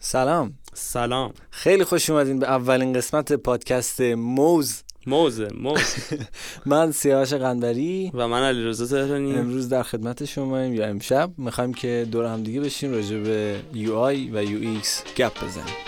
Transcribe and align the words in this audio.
سلام. 0.00 0.54
سلام. 0.74 1.32
خیلی 1.50 1.84
خوش 1.84 2.10
اومدین 2.10 2.38
به 2.38 2.46
اولین 2.46 2.92
قسمت 2.92 3.32
پادکست 3.32 4.00
موز. 4.00 4.82
موزِ 5.06 5.48
موز. 5.60 5.94
من 6.66 6.92
سیاوش 6.92 7.32
قنبری 7.32 8.10
و 8.14 8.28
من 8.28 8.42
علیرضا 8.42 8.86
تهرانی. 8.86 9.34
امروز 9.34 9.68
در 9.68 9.82
خدمت 9.82 10.24
شما 10.24 10.60
یا 10.60 10.86
امشب. 10.86 11.30
می‌خوایم 11.38 11.74
که 11.74 12.06
دور 12.12 12.24
هم 12.24 12.42
دیگه 12.42 12.60
بشیم 12.60 12.92
راجع 12.92 13.18
به 13.18 13.60
UI 13.74 14.30
و 14.30 14.44
UX 14.44 15.02
گپ 15.16 15.44
بزنیم. 15.44 15.87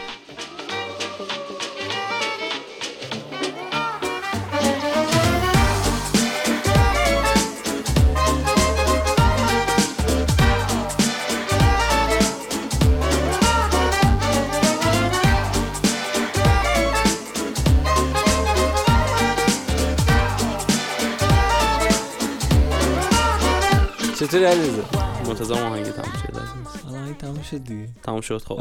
چطوری 24.30 24.44
علیرضا 24.44 24.82
منتظر 25.26 25.54
آهنگ 25.54 25.84
تموم 25.84 26.12
شد. 26.22 26.36
از 26.36 26.48
این. 26.86 26.96
الان 26.96 27.14
تموم 27.14 27.43
شد 27.43 27.64
دیگه. 27.64 27.89
تموم 28.02 28.20
شد 28.20 28.39
خب. 28.39 28.61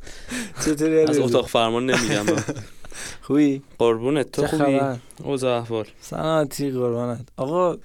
چطوری 0.64 0.98
از 0.98 1.08
علیرضا 1.10 1.24
اتاق 1.24 1.48
فرمان 1.48 1.90
نمیگم. 1.90 2.26
خوبی؟ 3.22 3.62
قربونت. 3.78 4.32
تو 4.32 4.46
خوبی؟ 4.46 4.80
اوضاع 5.24 5.60
احوال. 5.60 5.84
سلامتی 6.00 6.70
قربانت. 6.70 7.28
آقا 7.36 7.76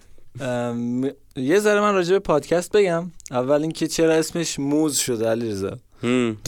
یه 1.35 1.59
ذره 1.59 1.81
من 1.81 1.93
راجع 1.93 2.13
به 2.13 2.19
پادکست 2.19 2.71
بگم. 2.71 3.11
اول 3.31 3.61
اینکه 3.61 3.87
چرا 3.87 4.13
اسمش 4.13 4.59
موز 4.59 4.97
شده 4.97 5.29
علیرضا. 5.29 5.77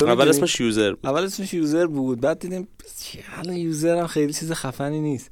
اول؟ 0.01 0.29
اسمش 0.29 0.59
یوزر 0.59 0.91
بود. 0.93 1.07
اول 1.07 1.23
اسمش 1.23 1.53
یوزر 1.53 1.87
بود. 1.87 2.21
بعد 2.21 2.39
دیدیم 2.39 2.67
چی، 2.99 3.19
الان 3.37 3.55
یوزر 3.55 3.97
هم 3.97 4.07
خیلی 4.07 4.33
چیز 4.33 4.51
خفنی 4.51 5.01
نیست. 5.01 5.31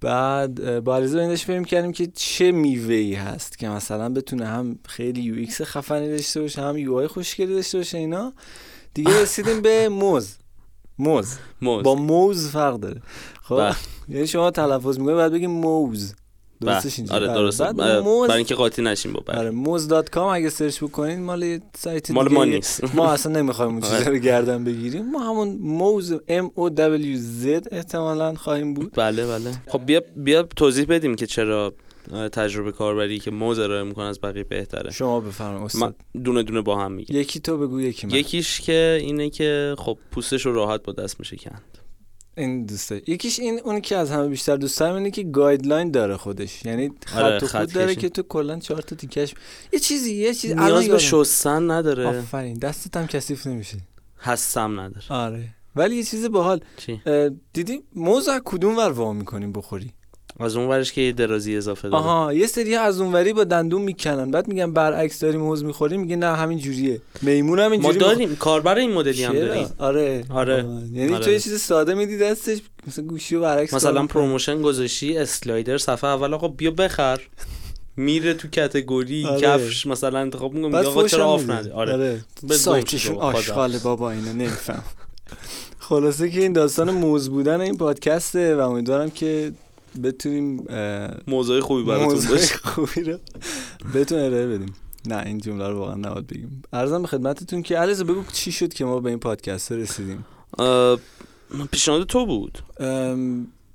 بعد 0.00 0.80
با 0.84 0.96
علیرضا 0.96 1.18
این 1.18 1.28
داشت 1.28 1.66
کردیم 1.66 1.92
که 1.92 2.06
چه 2.06 2.52
میوه 2.52 2.94
ای 2.94 3.14
هست 3.14 3.58
که 3.58 3.68
مثلا 3.68 4.08
بتونه 4.08 4.46
هم 4.46 4.78
خیلی 4.88 5.20
UX 5.20 5.62
خفنی 5.62 6.08
داشته 6.08 6.40
باشه 6.40 6.62
هم 6.62 6.78
UI 6.78 7.06
خوشگلی 7.06 7.54
داشته 7.54 7.78
باشه 7.78 7.98
اینا. 7.98 8.32
دیگه 8.94 9.22
رسیدیم 9.22 9.62
به 9.62 9.88
موز. 9.88 10.36
موز. 10.98 11.38
موز. 11.62 11.82
با 11.82 11.94
موز 11.94 12.50
فرق 12.50 12.76
داره. 12.76 13.02
خب؟ 13.42 13.56
بله. 13.56 13.76
یعنی 14.08 14.26
شما 14.26 14.50
تلفظ 14.50 14.98
می‌کنید 14.98 15.16
بعد 15.16 15.32
بگیم 15.32 15.50
موز. 15.50 16.14
درستش 16.60 16.92
بله. 16.92 16.98
اینجوری 16.98 17.24
آره 17.24 17.34
درسته. 17.40 17.64
بعد 17.64 17.76
ب- 17.76 18.04
موز 18.04 18.28
برای 18.28 18.36
اینکه 18.38 18.54
قاطی 18.54 18.82
نشیم 18.82 19.12
با 19.12 19.22
بله. 19.26 19.38
آره 19.38 19.50
موز 19.50 19.88
dot 19.88 20.10
com 20.10 20.28
اگه 20.34 20.50
search 20.50 20.84
بکنید 20.84 21.18
مال 21.18 21.58
سایت 21.76 22.10
مال 22.10 22.32
ما 22.32 22.44
نیست. 22.44 22.94
ما 22.94 23.12
اصلا 23.12 23.32
نمی‌خوایم 23.40 23.72
اون 23.72 23.80
چیزا 23.80 23.96
آره. 23.96 24.08
رو 24.08 24.16
گردن 24.18 24.64
بگیریم. 24.64 25.10
ما 25.10 25.18
همون 25.18 25.48
موز 25.60 26.14
M 26.14 26.46
O 26.58 26.70
W 26.76 27.16
Z 27.44 27.68
احتمالا 27.72 28.34
خواهیم 28.34 28.74
بود. 28.74 28.92
بله 28.96 29.26
بله. 29.26 29.52
خب 29.68 29.86
بیا 29.86 30.02
بیا 30.16 30.42
توضیح 30.42 30.86
بدیم 30.88 31.14
که 31.16 31.26
چرا 31.26 31.74
تجربه 32.32 32.72
کاربری 32.72 33.18
که 33.18 33.30
موز 33.30 33.58
ارائه 33.58 33.82
می‌کنه 33.82 34.04
از 34.04 34.20
بقیه 34.20 34.44
بهتره. 34.44 34.90
شما 34.90 35.20
بفرمایید 35.20 35.64
استاد. 35.64 35.94
دونه 36.24 36.42
دونه 36.42 36.60
با 36.60 36.76
هم 36.84 36.92
میگم 36.92 37.16
یکی 37.16 37.40
تو 37.40 37.58
بگو 37.58 37.80
یکی 37.80 38.06
من. 38.06 38.14
یکیش 38.14 38.60
که 38.60 38.98
اینه 39.00 39.30
که 39.30 39.74
خب 39.78 39.98
پوستش 40.10 40.46
رو 40.46 40.52
راحت 40.54 40.82
با 40.82 40.92
دست 40.92 41.20
میشه 41.20 41.36
کند 41.36 41.77
این 42.38 42.64
دوسته. 42.64 43.02
یکیش 43.06 43.38
این 43.38 43.60
اون 43.64 43.80
که 43.80 43.96
از 43.96 44.10
همه 44.10 44.28
بیشتر 44.28 44.56
دوست 44.56 44.80
دارم 44.80 44.94
اینه 44.94 45.10
که 45.10 45.22
گایدلاین 45.22 45.90
داره 45.90 46.16
خودش. 46.16 46.64
یعنی 46.64 46.92
خط 47.06 47.18
آره، 47.18 47.38
خط 47.38 47.58
خود 47.58 47.72
داره. 47.72 47.94
که 47.94 48.08
تو 48.08 48.22
کلا 48.22 48.58
چهار 48.58 48.82
تا 48.82 48.96
تیکش. 48.96 49.34
یه 49.72 49.78
چیزی 49.78 50.14
یه 50.14 50.34
چیز 50.34 50.52
نیاز 50.52 50.88
به 50.88 50.98
شستن 50.98 51.70
نداره. 51.70 52.06
آفرین 52.06 52.58
دستت 52.58 52.96
هم 52.96 53.06
کثیف 53.06 53.46
نمیشه. 53.46 53.76
هستم 54.20 54.80
نداره. 54.80 55.06
آره. 55.08 55.44
ولی 55.76 55.96
یه 55.96 56.02
چیز 56.02 56.26
باحال. 56.26 56.60
دیدی 57.52 57.82
موز 57.94 58.28
از 58.28 58.40
کدوم 58.44 58.76
ور 58.76 58.90
وا 58.90 59.12
می‌کنیم 59.12 59.52
بخوری؟ 59.52 59.92
از 60.40 60.56
اون 60.56 60.68
ورش 60.68 60.92
که 60.92 61.00
یه 61.00 61.12
درازی 61.12 61.56
اضافه 61.56 61.88
داره 61.88 62.04
آها 62.04 62.34
یه 62.34 62.46
سری 62.46 62.74
از 62.74 63.00
اونوری 63.00 63.32
با 63.32 63.44
دندون 63.44 63.82
می‌کنن 63.82 64.30
بعد 64.30 64.48
میگن 64.48 64.72
برعکس 64.72 65.20
داریم 65.20 65.40
موز 65.40 65.64
می‌خوریم 65.64 66.00
میگه 66.00 66.16
نه 66.16 66.36
همین 66.36 66.58
جوریه 66.58 67.00
میمون 67.22 67.58
هم 67.58 67.66
ما 67.66 67.72
اینجوری 67.72 67.98
داریم 67.98 68.36
کاربر 68.36 68.78
این 68.78 68.92
مدلی 68.92 69.24
هم؟ 69.24 69.32
داریم 69.32 69.68
آره 69.78 70.24
آره. 70.30 70.54
آه. 70.54 70.82
یعنی 70.92 71.14
آره. 71.14 71.24
تو 71.24 71.30
یه 71.30 71.40
چیز 71.40 71.60
ساده 71.60 71.94
میدی 71.94 72.18
دستش 72.18 72.58
مثلا 72.86 73.04
گوشی 73.04 73.36
و 73.36 73.40
برعکس 73.40 73.74
مثلا. 73.74 74.06
promotion 74.06 74.62
گذاشتی 74.62 75.18
slider 75.18 75.78
صفحه 75.78 76.10
اول 76.10 76.34
آقا 76.34 76.48
بیا 76.48 76.70
بخر 76.70 77.20
میره 77.96 78.34
تو 78.34 78.48
category 78.48 79.26
آره. 79.26 79.40
کفش 79.40 79.86
مثلا 79.86 80.18
انتخاب 80.18 80.54
می‌کنه 80.54 80.78
میگه 80.78 80.90
آقا 80.90 81.08
چرا 81.08 81.24
آف. 81.24 81.50
نده 81.50 81.72
آره 81.72 81.92
آره 81.92 82.20
سایتشون. 82.50 83.16
آشغال 83.16 83.78
بابا 83.78 84.10
اینو 84.10 84.32
نمیفهم 84.32 84.82
خلاصه 85.78 86.30
که 86.30 86.40
این 86.40 86.52
داستان 86.52 86.90
موز 86.90 87.30
بودن 87.30 87.60
این 87.60 87.76
پادکسته 87.76 88.56
و 88.56 88.60
امیدوارم 88.60 89.10
که 89.10 89.52
بتونیم 90.02 90.66
موضوع 91.26 91.60
خوبی 91.60 91.82
براتون 91.82 92.28
باشه 92.30 92.54
خوبی 92.64 93.00
رو 93.00 93.18
بهتون 93.92 94.18
ارائه 94.18 94.46
بدیم. 94.46 94.74
نه 95.06 95.22
این 95.26 95.38
جمله 95.38 95.68
رو 95.68 95.78
واقعا 95.78 95.94
نباید 95.94 96.26
بگیم. 96.26 96.62
ارزم 96.72 97.02
به 97.02 97.08
خدمتتون 97.08 97.62
که 97.62 97.78
علیرضا 97.78 98.04
بگو 98.04 98.22
چی 98.32 98.52
شد 98.52 98.74
که 98.74 98.84
ما 98.84 99.00
به 99.00 99.10
این 99.10 99.18
پادکست 99.18 99.72
رسیدیم. 99.72 100.24
پیشنهاد 101.70 102.06
تو 102.06 102.26
بود. 102.26 102.58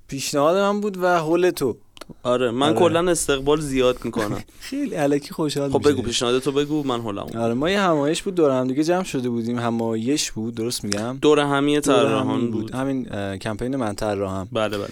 پیشنهاد 0.08 0.58
من 0.58 0.82
بود 0.82 0.98
و 1.04 1.20
حول 1.20 1.50
تو. 1.50 1.78
آره 2.24 2.52
من 2.52 2.70
آره. 2.70 2.80
کلا 2.80 3.12
استقبال 3.12 3.60
زیاد 3.62 3.98
می‌کنم. 4.04 4.44
خیلی 4.70 4.96
علکی 4.96 5.34
خوشحال 5.34 5.72
خب. 5.72 5.90
بگو 5.90 6.02
پیشنهاد 6.02 6.40
تو 6.40 6.52
بگو 6.52 6.84
من 6.84 7.02
حولم 7.02 7.26
آره 7.38 7.54
ما 7.54 7.70
یه 7.70 7.80
همایش 7.80 8.24
بود 8.24 8.36
دور 8.36 8.52
هم 8.52 8.68
دیگه 8.68 8.84
جمع 8.84 9.04
شده 9.04 9.30
بودیم. 9.30 9.60
همایش 9.60 10.32
بود 10.32 10.56
درست 10.56 10.84
میگم؟ 10.84 11.18
دور 11.22 11.40
همی 11.40 11.80
دور 11.80 11.96
همی 11.96 12.10
طراحان 12.10 12.52
بود. 12.52 12.72
همین 12.72 13.08
اه، 13.12 13.38
کمپین 13.38 13.76
من 13.76 13.96
طراحم. 13.96 14.48
بله 14.52 14.78
بله. 14.78 14.88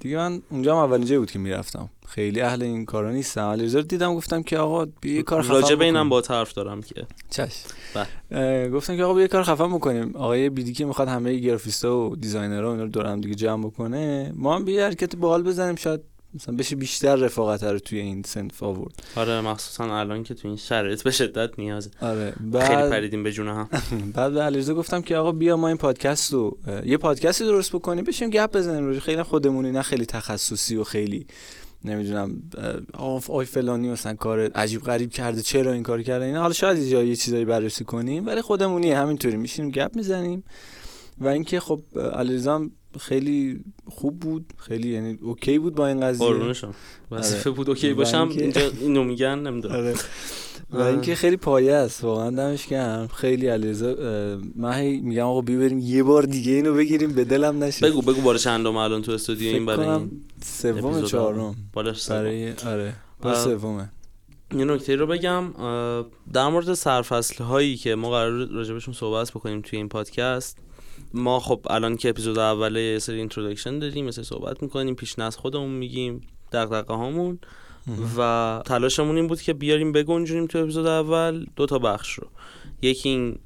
دیگه 0.00 0.16
من 0.16 0.42
اونجا 0.50 0.76
هم 0.76 0.78
اولین 0.78 1.06
جایی 1.06 1.18
بود 1.18 1.30
که 1.30 1.38
می‌رفتم. 1.38 1.90
خیلی 2.08 2.40
اهل 2.40 2.62
این 2.62 2.84
کارا 2.84 3.10
نیستم. 3.10 3.40
علیرضا 3.40 3.78
رو 3.78 3.84
دیدم 3.84 4.14
گفتم 4.14 4.42
که 4.42 4.58
آقا 4.58 4.84
بیا 5.00 5.14
یه 5.14 5.22
کار 5.22 5.42
خفن 5.42 5.52
راجع 5.52 5.74
به 5.74 5.84
اینم. 5.84 6.08
با 6.08 6.22
حرف 6.28 6.52
دارم 6.52 6.82
که. 6.82 7.06
چش. 7.30 7.62
بله. 7.94 8.68
گفتم 8.68 8.96
که 8.96 9.04
آقا 9.04 9.14
بیا 9.14 9.22
یه 9.22 9.28
کار 9.28 9.42
خفن 9.42 9.68
بکنیم. 9.68 10.16
آقای 10.16 10.50
بیدی 10.50 10.72
که 10.72 10.84
می‌خواد 10.84 11.08
همه 11.08 11.34
گرافیستا 11.34 11.98
و 11.98 12.16
دیزاینرها 12.16 12.70
اینا 12.70 12.82
رو 12.82 12.88
دور 12.88 13.06
هم 13.06 13.20
دیگه 13.20 13.34
جمع 13.34 13.66
بکنه 13.66 14.32
ما 14.36 14.56
هم 14.56 14.68
یه 14.68 14.84
حرکت 14.84 15.16
باحال 15.16 15.42
بزنیم. 15.42 15.76
شاید 15.76 16.00
مثلا 16.34 16.56
بشه 16.56 16.76
بیشتر 16.76 17.16
رفاقت 17.16 17.64
رو 17.64 17.78
توی 17.78 17.98
این 17.98 18.22
صنف 18.22 18.62
آورد. 18.62 19.02
آره 19.16 19.40
مخصوصا 19.40 19.98
الان 19.98 20.22
که 20.22 20.34
تو 20.34 20.48
این 20.48 20.56
شرایط 20.56 21.02
به 21.02 21.10
شدت 21.10 21.58
نیازه. 21.58 21.90
آره 22.00 22.32
خیلی 22.38 22.50
بعد 22.50 22.90
پریدیم 22.90 23.22
به 23.22 23.32
جون 23.32 23.48
هم. 23.48 23.68
بعد 24.14 24.32
به 24.32 24.42
علیرضا 24.42 24.74
گفتم 24.74 25.02
که 25.02 25.16
آقا 25.16 25.32
بیا 25.32 25.56
ما 25.56 25.68
این 25.68 25.76
پادکست 25.76 26.32
رو 26.32 26.58
یه 26.84 26.96
پادکستی 26.96 27.44
درست 27.44 27.72
بکنیم 27.72 28.04
بشیم 28.04 28.30
گپ 28.30 28.56
بزنیم. 28.56 28.86
روش 28.86 28.98
خیلی 28.98 29.22
خودمونی 29.22 29.70
نه 29.70 29.82
خیلی 29.82 30.06
تخصصی 30.06 30.76
و 30.76 30.84
خیلی 30.84 31.26
نمی‌دونم 31.84 32.42
آقای 32.92 33.46
فلانی 33.46 33.88
مثلا 33.90 34.14
کار 34.14 34.40
عجیب 34.40 34.82
غریب 34.82 35.10
کرده 35.10 35.42
چرا 35.42 35.72
این 35.72 35.82
کار 35.82 36.02
کرده؟ 36.02 36.24
اینا 36.24 36.40
حالا 36.40 36.52
شاید 36.52 36.78
یه 36.78 36.90
جایی 36.90 37.08
یه 37.08 37.16
چیزایی 37.16 37.44
بررسی 37.44 37.84
کنیم 37.84 38.26
ولی 38.26 38.40
خودمونی 38.40 38.92
همینطوری 38.92 39.36
میشیم 39.36 39.70
گپ 39.70 39.96
می‌زنیم. 39.96 40.44
و 41.18 41.28
اینکه 41.28 41.60
خب 41.60 41.82
علیرضا 42.14 42.66
خیلی 43.00 43.64
خوب 43.86 44.20
بود. 44.20 44.52
خیلی 44.58 44.88
یعنی 44.88 45.18
okay 45.22 45.58
بود 45.58 45.74
با 45.74 45.86
این 45.86 46.00
قضیه. 46.00 46.26
قربونشم. 46.26 46.74
وظیفه 47.10 47.50
بود 47.50 47.68
okay 47.68 47.94
باشم. 47.94 48.28
اینجا 48.30 48.70
اینو 48.80 49.04
میگن 49.04 49.38
نمی‌دونم. 49.38 49.74
آره. 49.74 49.94
و 50.70 50.80
اینکه 50.80 51.14
خیلی 51.14 51.36
پایه 51.36 51.72
است. 51.72 52.04
واقعا 52.04 52.30
دمش 52.30 52.66
گرم. 52.66 53.06
خیلی 53.06 53.46
علیرضا 53.46 53.96
من 54.56 54.72
هی 54.72 55.00
میگم 55.00 55.26
آقا 55.26 55.40
بیا 55.40 55.58
بریم 55.58 55.78
یه 55.78 56.02
بار 56.02 56.22
دیگه 56.22 56.52
اینو 56.52 56.74
بگیریم. 56.74 57.12
به 57.12 57.24
دلم 57.24 57.64
نشه 57.64 57.86
بگو 57.90 58.02
بگو 58.02 58.20
بار 58.20 58.38
چندم 58.38 58.76
الان 58.76 59.02
تو 59.02 59.12
استودیو 59.12 59.54
این 59.54 59.66
برای 59.66 59.88
این 59.88 60.10
سوم 60.42 61.02
چهارم. 61.02 61.54
برای 62.08 62.52
آره. 62.66 62.94
با. 63.22 63.34
سومه. 63.34 63.90
یه 64.56 64.64
نکته 64.64 64.96
رو 64.96 65.06
بگم 65.06 65.44
در 66.32 66.48
مورد 66.48 66.74
سرفصل 66.74 67.44
هایی 67.44 67.76
که 67.76 67.94
ما 67.94 68.10
قرار 68.10 68.48
راجبشون 68.48 68.94
صحبت 68.94 69.30
بکنیم 69.30 69.60
توی 69.60 69.76
این 69.76 69.88
پادکست 69.88 70.58
ما 71.14 71.40
خب 71.40 71.66
الان 71.70 71.96
که 71.96 72.08
اپیزود 72.08 72.38
اوله 72.38 72.82
یه 72.82 72.98
سری 72.98 73.18
introduction 73.18 73.78
داریم 73.78 74.06
مثل 74.06 74.22
صحبت 74.22 74.62
می‌کنیم 74.62 74.94
پیش 74.94 75.18
از 75.18 75.36
خودمون 75.36 75.70
میگیم 75.70 76.20
دغدغه 76.52 76.94
هامون 76.94 77.38
و 78.18 78.62
تلاشمون 78.66 79.16
این 79.16 79.26
بود 79.26 79.40
که 79.40 79.52
بیاریم 79.52 79.92
بگنجونیم 79.92 80.46
تو 80.46 80.58
اپیزود 80.58 80.86
اول 80.86 81.46
دو 81.56 81.66
تا 81.66 81.78
بخش 81.78 82.12
رو. 82.12 82.26
یکی 82.82 83.08
این 83.08 83.38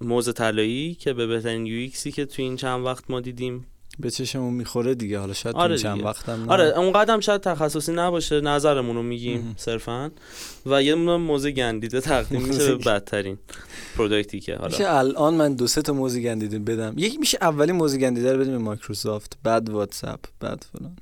موز 0.00 0.34
طلایی 0.34 0.94
که 0.94 1.12
به 1.12 1.26
بهترین 1.26 1.66
UX 1.66 1.78
ی 1.78 2.12
که 2.12 2.24
توی 2.24 2.44
این 2.44 2.56
چند 2.56 2.84
وقت 2.84 3.10
ما 3.10 3.20
دیدیم. 3.20 3.66
به 3.98 4.10
چشمون 4.10 4.54
می‌خوره 4.54 4.94
دیگه 4.94 5.18
حالا 5.18 5.32
شاید 5.32 5.56
آره 5.56 5.78
چند. 5.78 6.02
وقتم 6.04 6.44
نه. 6.44 6.52
آره 6.52 6.64
اونقدر 6.78 7.14
هم 7.14 7.20
شاید 7.20 7.40
تخصصی 7.40 7.92
نباشه 7.92 8.40
نظرمون 8.40 8.96
رو 8.96 9.02
میگیم. 9.02 9.54
صرفا 9.58 10.10
و 10.66 10.82
یه 10.82 10.94
دونه 10.94 11.16
موز 11.16 11.50
گندیده 11.50 12.00
تقدیم 12.00 12.42
میشه 12.42 12.74
به 12.74 12.84
بدترین 12.84 13.38
product 13.96 14.34
ی 14.34 14.40
که 14.40 14.58
میشه 14.66 14.88
حالا 14.88 14.98
الان 14.98 15.34
من 15.34 15.54
دو 15.54 15.66
سه 15.66 15.82
تا 15.82 15.92
موز 15.92 16.20
گندیده 16.20 16.58
بدم 16.58 16.94
یکی 16.96 17.18
میشه 17.18 17.38
اولی 17.40 17.72
موز 17.72 17.98
گندیده 17.98 18.32
رو 18.32 18.38
بدیم 18.40 18.52
به 18.52 18.58
مایکروسافت 18.58 19.38
بعد 19.42 19.68
واتساپ 19.70 20.20
بعد 20.40 20.66
فلان 20.72 20.96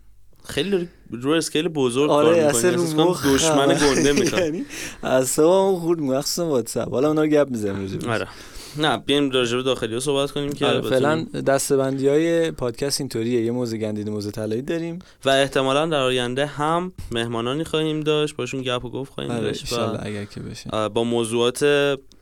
خیلی 0.45 0.89
رو- 1.11 1.31
scale 1.31 1.69
بزرگ 1.69 2.11
آره 2.11 2.35
کار 2.35 2.45
اصلا 2.45 2.71
رو 2.71 3.15
دشمن. 3.35 3.75
گنده 3.95 4.13
می‌خواد 4.13 4.43
یعنی 4.47 4.65
اعصابم 5.03 5.79
خورد 5.79 6.01
مخصوصا 6.01 6.47
واتساپ 6.49 6.93
حالا 6.95 7.09
اونا 7.09 7.23
رو 7.23 7.29
گپ 7.29 7.51
می‌زنیم. 7.51 8.11
آره 8.11 8.29
نه 8.77 8.99
بیایم 8.99 9.31
راجع 9.31 9.57
به 9.57 9.63
داخلی 9.63 9.95
ها 9.95 10.01
صحبت 10.01 10.31
کنیم 10.31 10.53
که 10.53 10.67
آره 10.67 10.81
فعلا 10.81 11.25
دسته‌بندی 11.25 12.09
های 12.09 12.51
پادکست 12.51 13.01
اینطوریه. 13.01 13.45
یه 13.45 13.51
موز 13.51 13.77
گندیده 13.77 14.09
موزه 14.09 14.31
طلایی 14.31 14.63
داریم. 14.63 14.99
و 15.25 15.29
احتمالا 15.31 15.87
در 15.87 16.01
آینده 16.01 16.47
هم 16.47 16.93
مهمانانی 17.13 17.65
خواهیم 17.65 18.01
داشت 18.01 18.37
باشون 18.37 18.63
گپ 18.63 18.85
و 18.85 18.91
گفت 18.91 19.13
خواهیم 19.13 19.33
آره 19.33 19.43
داشت 19.43 19.73
و 19.73 19.97
اگر 20.03 20.25
که 20.25 20.41
بشه. 20.41 20.89
با 20.89 21.05
موضوعات 21.05 21.65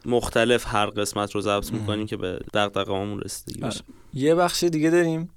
مختلف 0.06 0.64
هر 0.66 0.86
قسمت 0.86 1.32
رو 1.32 1.40
ضبط. 1.40 1.72
می‌کنیم 1.72 2.06
که 2.06 2.16
به 2.16 2.38
دغدغه‌هامون 2.54 3.20
رسیدگی 3.20 3.62
آره. 3.62 3.70
بشه. 3.70 3.80
یه 4.14 4.34
بخش 4.34 4.64
دیگه 4.64 4.90
داریم 4.90 5.30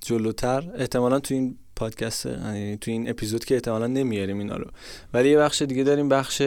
جلوتر. 0.00 0.64
احتمالا 0.76 1.20
تو 1.20 1.34
این 1.34 1.58
پادکست 1.76 2.26
یعنی 2.26 2.76
تو 2.76 2.90
این 2.90 3.10
اپیزود 3.10 3.44
که 3.44 3.54
احتمالا 3.54 3.86
نمیاریم 3.86 4.38
اینا 4.38 4.56
رو. 4.56 4.66
ولی 5.14 5.30
یه 5.30 5.38
بخش 5.38 5.62
دیگه 5.62 5.84
داریم 5.84 6.08
بخش 6.08 6.42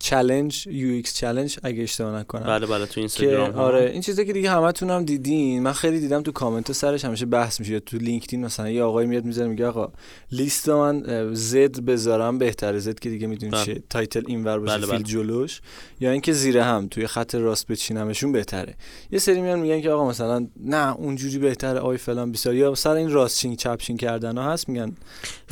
چالش 0.00 0.66
UX 0.66 1.14
چالش 1.14 1.58
اگه 1.62 1.82
اشتباه 1.82 2.20
نکنم 2.20 2.46
بله 2.46 2.66
بله 2.66 2.86
تو 2.86 3.00
اینستاگرام. 3.00 3.54
آره 3.54 3.90
این 3.90 4.00
چیزا 4.00 4.24
که 4.24 4.32
دیگه 4.32 4.50
همتون 4.50 4.90
هم 4.90 5.04
دیدین 5.04 5.62
من 5.62 5.72
خیلی 5.72 6.00
دیدم 6.00 6.22
تو 6.22 6.32
کامنت 6.32 6.72
سرش 6.72 7.04
همیشه 7.04 7.26
بحث 7.26 7.60
میشه 7.60 7.80
تو 7.80 7.96
لینکدین 7.96 8.44
مثلا 8.44 8.70
یه 8.70 8.82
آقای 8.82 9.06
میاد 9.06 9.24
می‌ذاره 9.24 9.48
میگه 9.48 9.66
آقا 9.66 9.92
لیست 10.32 10.68
من 10.68 11.04
زد 11.34 11.80
بذارم 11.80 12.38
بهتره 12.38 12.78
زد 12.78 12.98
که 12.98 13.10
دیگه 13.10 13.26
می‌دونی 13.26 13.52
بله. 13.52 13.64
چه 13.64 13.82
تایتل 13.90 14.22
اینور 14.26 14.58
باشه 14.58 14.76
بله، 14.76 14.86
فیل 14.86 14.96
بله. 14.96 15.02
جلوش 15.02 15.60
یا 16.00 16.10
اینکه 16.10 16.32
زیر 16.32 16.58
هم 16.58 16.88
توی 16.90 17.06
خط 17.06 17.34
راست 17.34 17.66
بچینمشون 17.66 18.32
بهتره 18.32 18.74
یه 19.10 19.18
سری 19.18 19.40
میان 19.40 19.58
میگن 19.58 19.80
که 19.80 19.90
آقا 19.90 20.08
مثلا 20.08 20.46
نه 20.64 20.96
اونجوری 20.96 21.38
بهتره 21.38 21.78
آی 21.78 21.96
فلان 21.96 22.32
بیسار 22.32 22.54
یا 22.54 22.74
سر 22.74 22.90
این 22.90 23.10
راست 23.10 23.38
چین 23.38 23.56
چپ 23.56 23.78
چین 23.78 23.96
کردن 23.96 24.38
ها 24.38 24.52
هست 24.52 24.68
میگن 24.68 24.92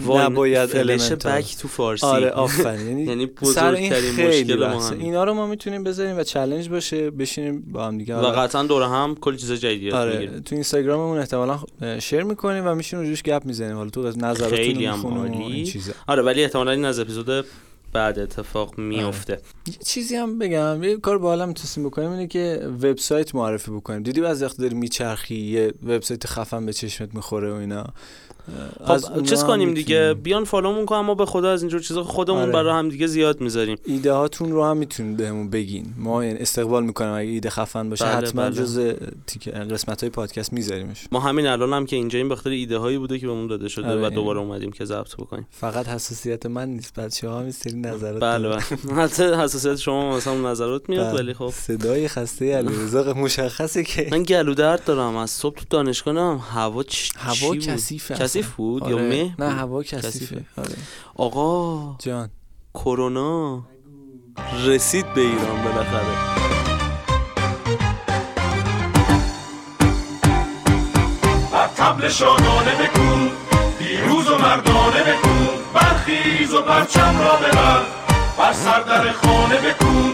نباید 0.09 0.75
ها. 0.75 1.17
بک 1.17 1.57
تو 1.57 1.69
فارسی 1.69 2.07
آره 2.07 2.31
آفرین 2.31 2.99
یعنی 2.99 3.03
یعنی 3.03 3.31
سر 3.43 3.71
این 3.75 3.93
بزرگترین 3.93 4.17
خیلی 4.33 4.55
مشکل 4.55 4.67
ما 4.67 4.75
بحثه. 4.75 4.95
اینا 4.95 5.25
رو 5.25 5.35
ما 5.35 5.47
می‌تونیم 5.47 5.85
بذاریم 5.85 6.19
و 6.19 6.23
چالش 6.23 6.69
باشه 6.69 7.11
بشینیم 7.11 7.61
با 7.73 7.87
هم 7.87 7.99
دیگه. 7.99 8.17
و 8.17 8.27
قطعا 8.27 8.63
دور 8.63 8.83
هم 8.83 9.17
کلی 9.21 9.37
چیز 9.37 9.53
جدید 9.53 9.83
یاد 9.83 9.95
آره 9.95 10.19
می‌گیریم. 10.19 10.41
تو 10.41 10.55
اینستاگراممون 10.55 11.19
احتمالا 11.19 11.61
شیر 11.99 12.23
می‌کنیم 12.23 12.67
و 12.67 12.75
میشین 12.75 12.99
روش 12.99 13.23
گپ 13.23 13.45
می‌زنیم. 13.45 13.77
حالا 13.77 13.91
تو 13.91 14.03
نظراتتون 14.03 14.85
رو 14.85 14.93
هم 14.93 15.93
آره 16.07 16.23
ولی 16.23 16.43
احتمالا 16.43 16.71
این 16.71 16.85
از 16.85 16.99
اپیزود 16.99 17.47
بعد 17.93 18.19
اتفاق 18.19 18.79
میفته 18.79 19.41
یه 19.67 19.75
چیزی 19.87 20.17
هم 20.17 20.39
بگم. 20.39 20.83
یه 20.83 20.97
کار 20.97 21.19
باحال 21.19 21.49
می‌تونستیم 21.49 21.85
بکنیم 21.85 22.11
اینه 22.11 22.27
که 22.27 22.69
وبسایت 22.83 23.35
معرفی 23.35 23.71
بکنیم. 23.71 24.03
دیدی 24.03 24.21
بعضی 24.21 24.45
وقت 24.45 24.57
داری 24.57 24.75
میچرخی؟ 24.75 25.35
یه 25.35 25.73
وبسایت 25.87 26.27
خفن 26.27 26.67
به 26.67 26.73
چشمت 26.73 27.15
می‌خوره 27.15 27.53
و 27.53 27.55
اینا. 27.55 27.85
خب 28.87 29.23
چیز 29.23 29.45
کنیم 29.45 29.75
دیگه. 29.75 30.15
بیان 30.15 30.45
فالومون 30.45 30.87
کن 30.87 30.95
اما 30.95 31.15
به 31.15 31.27
خدا 31.27 31.51
از 31.51 31.63
اینجور 31.63 31.81
چیزا 31.81 32.05
خودمون 32.05 32.43
آره. 32.43 32.53
برای 32.53 32.73
هم 32.73 32.89
دیگه 32.89 33.07
زیاد 33.07 33.41
می‌ذاریم 33.41 33.79
ایده 33.85 34.13
هاتون 34.13 34.53
رو 34.53 34.65
هم 34.65 34.77
می‌تونید 34.77 35.17
بهمون 35.17 35.51
بگین 35.51 35.95
ما 35.97 36.25
یعنی 36.25 36.39
استقبال 36.39 36.85
می‌کنیم 36.85 37.13
اگه 37.13 37.29
ایده 37.29 37.51
خفن 37.51 37.91
باشه 37.91 38.05
بله، 38.05 38.15
حتما 38.15 38.43
بله. 38.43 38.55
جز 38.55 38.95
قسمت 39.71 40.01
های 40.01 40.11
پادکست 40.11 40.53
میذاریمش 40.53 41.07
ما 41.13 41.21
همین 41.21 41.47
الان 41.47 41.73
هم 41.73 41.87
که 41.87 41.97
اینجا 41.97 42.19
این 42.19 42.29
بخاطر 42.29 42.51
ایده 42.51 42.79
هایی 42.79 42.99
بوده 42.99 43.19
که 43.19 43.27
بهمون 43.27 43.47
داده 43.47 43.69
شده 43.69 43.89
آره، 43.89 44.07
و 44.07 44.11
دوباره 44.11 44.39
اومدیم 44.39 44.73
که 44.73 44.85
ضبط 44.85 45.17
بکنیم 45.17 45.47
فقط 45.51 45.89
حساسیت 45.89 46.47
من 46.47 46.69
نیست 46.69 47.01
بچه 47.01 47.29
ها 47.29 47.41
هم 47.41 47.51
سری 47.51 47.81
نظرات 47.81 48.23
بله. 48.23 48.49
بله 48.49 48.63
حتی 49.03 49.23
حساسیت 49.23 49.77
شما 49.77 50.17
مثلا 50.17 50.51
نظرات 50.51 50.89
میاد 50.89 51.07
بله. 51.07 51.19
ولی 51.19 51.35
خب 51.35 51.51
صدای 51.51 52.09
خسته 52.09 52.57
علیرضا 52.57 53.15
مشخصه 53.25 53.85
که 53.85 54.09
من 54.11 54.23
گلو 54.23 54.55
درد 54.55 54.85
دارم 54.85 55.17
از 55.17 55.31
صبح 55.31 55.57
تو 55.57 55.65
دانشگاه 55.71 56.15
هم 56.15 56.41
هوا. 56.51 56.85
هوا؟ 57.17 57.57
کثیفه 57.57 58.15
کثیف. 58.33 58.55
بود 58.55 58.89
یا 58.89 58.97
آره. 58.97 59.09
مه 59.09 59.35
نه؟ 59.39 59.51
هوا 59.51 59.83
کثیفه. 59.83 60.45
آره 60.57 60.77
آقا 61.15 61.97
جان 61.99 62.31
کرونا 62.75 63.63
رسید 64.67 65.15
به 65.15 65.21
ایران 65.21 65.63
بالاخره 65.65 66.43
تبل 71.77 72.09
شادانه 72.09 72.75
بکن 72.75 73.31
پیروز 73.79 74.29
و 74.29 74.39
مردانه 74.39 75.03
بکن 75.03 75.49
برخیز 75.75 76.55
و 76.55 76.63
پرچم 76.63 77.19
را 77.19 77.37
ببر 77.37 77.83
بر 78.39 78.53
سردر 78.53 79.13
خانه 79.13 79.57
بکن 79.57 80.13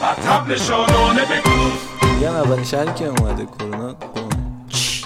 بر 0.00 0.14
تبل 0.14 0.56
شادانه 0.56 1.22
بکن 1.22 1.72
میگم 2.14 2.34
اولین 2.34 2.64
شهری 2.64 2.92
که 2.94 3.06
اومده 3.06 3.46
کرونا 3.46 3.94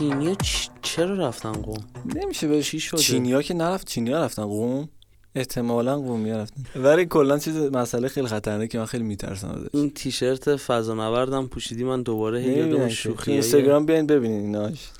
قومه. 0.08 0.24
چینی 0.24 0.36
چ... 0.36 0.68
چرا 0.82 1.14
رفتن 1.14 1.52
قوم؟ 1.52 1.84
نمیشه 2.14 2.48
به 2.48 2.62
چی 2.62 2.80
شده؟ 2.80 3.00
چینیا 3.00 3.42
که 3.42 3.54
نرفت 3.54 3.86
چینیا 3.86 4.24
رفتن 4.24 4.44
قوم؟ 4.44 4.88
احتمالا 5.34 5.98
قومی 5.98 6.30
رفتن. 6.30 6.62
ولی 6.76 7.06
کلا 7.06 7.38
چیز 7.38 7.56
مسئله 7.56 8.08
خیلی 8.08 8.26
خطرناکه 8.26 8.78
من 8.78 8.84
خیلی 8.84 9.04
میترسم 9.04 9.48
ازش. 9.48 9.66
این 9.72 9.90
تیشرت 9.90 10.56
فضا 10.56 10.94
نوردم 10.94 11.46
پوشیدی 11.46 11.84
من 11.84 12.02
دوباره 12.02 12.40
هی 12.40 12.76
که. 12.76 12.88
شوخی 12.88 13.32
اینستاگرام 13.32 13.86
بیاین 13.86 14.06
ببینین 14.06 14.40
ایناش. 14.40 14.90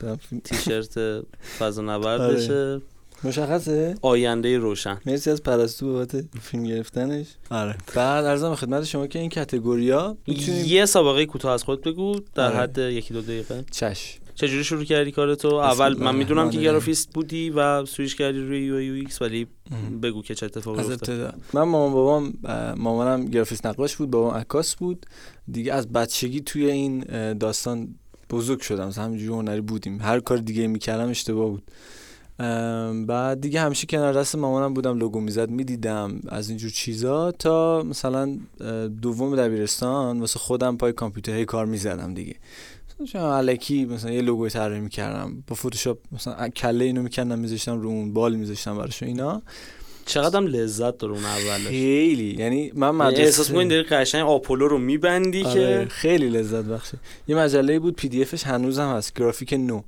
تیشرت 0.45 0.99
فضا 1.59 1.83
آره. 1.83 1.93
نوردشه 1.93 2.81
مشخصه؟ 3.25 3.95
آینده 4.03 4.59
روشن. 4.59 5.01
مرسی 5.07 5.31
از 5.31 5.43
پرستو 5.43 5.93
بابت 5.93 6.25
فیلم 6.41 6.65
گرفتنش. 6.65 7.27
آره. 7.51 7.77
بعد 7.95 8.25
عرضم 8.25 8.55
خدمت 8.55 8.85
شما 8.85 9.07
که 9.07 9.19
این 9.19 9.29
category 9.29 10.07
ا 10.07 10.17
می‌تونیم 10.27 10.65
یه 10.67 10.87
سابقه 10.87 11.27
کوتاه 11.27 11.53
از 11.53 11.65
خود 11.65 11.83
بگو 11.83 12.21
در 12.35 12.47
آره. 12.47 12.57
حد 12.57 12.79
یکی 12.79 13.15
دو 13.15 13.23
دقیقه. 13.23 13.65
چشم. 13.71 14.19
چجوری 14.43 14.65
شروع 14.65 14.85
کردی 14.85 15.13
کارتو؟ 15.13 15.49
بسم 15.49 15.57
اول 15.57 15.99
من 15.99 16.15
می‌دونم 16.15 16.51
که 16.51 16.61
گرافیست 16.61 17.13
بودی 17.13 17.51
و 17.51 17.85
سویش 17.85 18.17
کردی 18.17 18.39
روی 18.39 18.65
UI 18.65 18.81
UX 18.81 19.23
ولی 19.23 19.47
بگو 20.03 20.23
که 20.23 20.35
چه 20.35 20.47
اتفاقی 20.47 20.81
افتاد. 20.81 21.35
من 21.53 21.63
مامان 21.63 21.93
بابام 21.93 22.33
مامانم 22.77 23.25
گرافیست 23.25 23.67
نقاش 23.67 23.97
بود 23.97 24.11
بابام 24.11 24.35
عکاس 24.35 24.77
بود. 24.77 25.07
دیگه 25.53 25.73
از 25.73 25.93
بچگی 25.93 26.41
توی 26.41 26.71
این 26.71 27.05
داستان 27.35 27.95
بزرگ 28.31 28.61
شدم. 28.61 28.91
همینجوری 28.91 29.33
هنری 29.33 29.61
بودیم. 29.61 30.01
هر 30.01 30.21
کار 30.21 30.39
دیگه 30.39 30.67
می‌کردم 30.67 31.09
اشتباه 31.09 31.49
بود. 31.51 31.63
بعد 33.07 33.41
دیگه 33.41 33.61
همیشه 33.61 33.87
کنار 33.87 34.13
دست 34.13 34.37
مامانم 34.37 34.75
بودم 34.75 34.99
لوگو 34.99 35.21
می‌زد 35.21 35.51
می‌دیدم. 35.51 36.21
از 36.29 36.49
اینجور 36.49 36.71
چیزا 36.71 37.33
تا 37.33 37.83
مثلا 37.83 38.39
دوم 39.03 39.37
دبیرستان 39.37 40.21
واسه 40.21 40.39
خودم 40.39 40.77
پای 40.77 40.93
کامپیوتر 40.93 41.33
هی 41.33 41.45
کار 41.45 41.67
می‌زدم 41.67 42.15
دیگه. 42.15 42.35
چون 43.05 43.21
الکی 43.21 43.85
مثلا 43.85 44.11
یه 44.11 44.23
لوگو 44.23 44.49
طراحی 44.49 44.81
می‌کردم. 44.81 45.45
با 45.47 45.55
فتوشاپ 45.55 45.99
مثلا 46.13 46.49
کله 46.49 46.85
اینو 46.85 47.03
می‌کردم 47.03 47.39
میذاشتم 47.39 47.81
رو 47.81 47.89
اون 47.89 48.13
بال 48.13 48.35
میذاشتم 48.35 48.79
براش 48.79 49.03
اینا. 49.03 49.43
چقدرم 50.07 50.47
لذت 50.47 50.99
داره 50.99 51.13
اون 51.13 51.25
اولش. 51.25 51.67
خیلی. 51.67 52.37
یعنی 52.39 52.73
من 52.75 52.87
یعنی 52.87 52.99
مدرسه 52.99 53.23
احساس 53.23 53.51
می‌کنی 53.51 53.69
داری 53.69 53.83
قشنگ 53.83 54.27
آپولو 54.27 54.69
رو 54.69 54.79
میبندی 54.79 55.43
آره، 55.43 55.85
که؟ 55.85 55.89
خیلی 55.91 56.29
لذت 56.29 56.65
بخشه. 56.65 56.99
یه 57.29 57.37
مجله 57.37 57.79
بود 57.79 57.97
پی 57.97 58.09
دی 58.09 58.23
افش 58.23 58.45
هنوزم 58.45 58.89
هست 58.89 59.15
گرافیک 59.15 59.53
نو. 59.53 59.83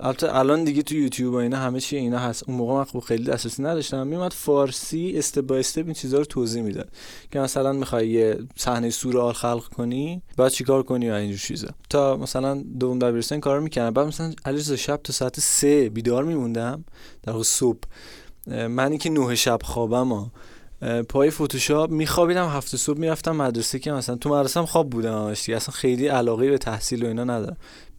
البته 0.00 0.36
الان 0.36 0.64
دیگه 0.64 0.82
تو 0.82 0.94
یوتیوب 0.94 1.34
و 1.34 1.36
اینا 1.36 1.56
همه 1.56 1.80
چی 1.80 1.96
اینا 1.96 2.18
هست. 2.18 2.44
اون 2.48 2.56
موقع 2.56 2.74
من 2.74 2.84
خب 2.84 2.98
خیلی 3.00 3.24
دسترسی 3.24 3.62
نداشتم. 3.62 4.06
میومد 4.06 4.32
فارسی 4.32 5.12
استپ 5.16 5.46
بای 5.46 5.60
استپ 5.60 5.84
این 5.84 5.94
چیزا 5.94 6.18
رو 6.18 6.24
توضیح 6.24 6.62
می‌داد. 6.62 6.88
که 7.30 7.40
مثلا 7.40 7.72
می‌خوای 7.72 8.08
یه 8.08 8.38
صحنه 8.56 8.90
سورئال 8.90 9.32
خلق 9.32 9.64
کنی 9.64 10.22
بعد 10.36 10.52
چیکار 10.52 10.82
کنی 10.82 11.10
و 11.10 11.12
اینجور 11.12 11.38
چیزا. 11.38 11.68
تا 11.90 12.16
مثلا 12.16 12.64
دوم 12.80 12.98
دبیرستان 12.98 13.40
کارو 13.40 13.62
می‌کردم. 13.62 13.90
بعد 13.90 14.06
مثلا 14.06 14.32
علیرضا 14.44 14.76
شب 14.76 15.00
تا 15.04 15.12
ساعت 15.12 15.40
سه 15.40 15.88
بیدار 15.88 16.24
میموندم. 16.24 16.84
در 17.22 17.32
واقع 17.32 17.44
صبح. 17.44 17.78
منی 18.46 18.98
که 18.98 19.10
نه 19.10 19.34
شب 19.34 19.58
خوابم 19.62 20.12
ها 20.12 20.32
پای 21.08 21.30
فتوشاپ 21.30 21.90
میخوابیدم. 21.90 22.48
هفته 22.48 22.76
صبح 22.76 22.98
می‌رفتم 22.98 23.36
مدرسه 23.36 23.78
که 23.78 23.92
مثلا 23.92 24.16
تو 24.16 24.30
مدرسه 24.30 24.62
خواب 24.62 24.90
بودم 24.90 25.14
اصلا 25.14 25.58
خیلی 25.72 26.06
علاقه 26.06 26.50
به 26.50 26.58
تحصیل 26.58 27.04
و 27.04 27.06
اینا 27.08 27.24
ندارم. 27.24 27.56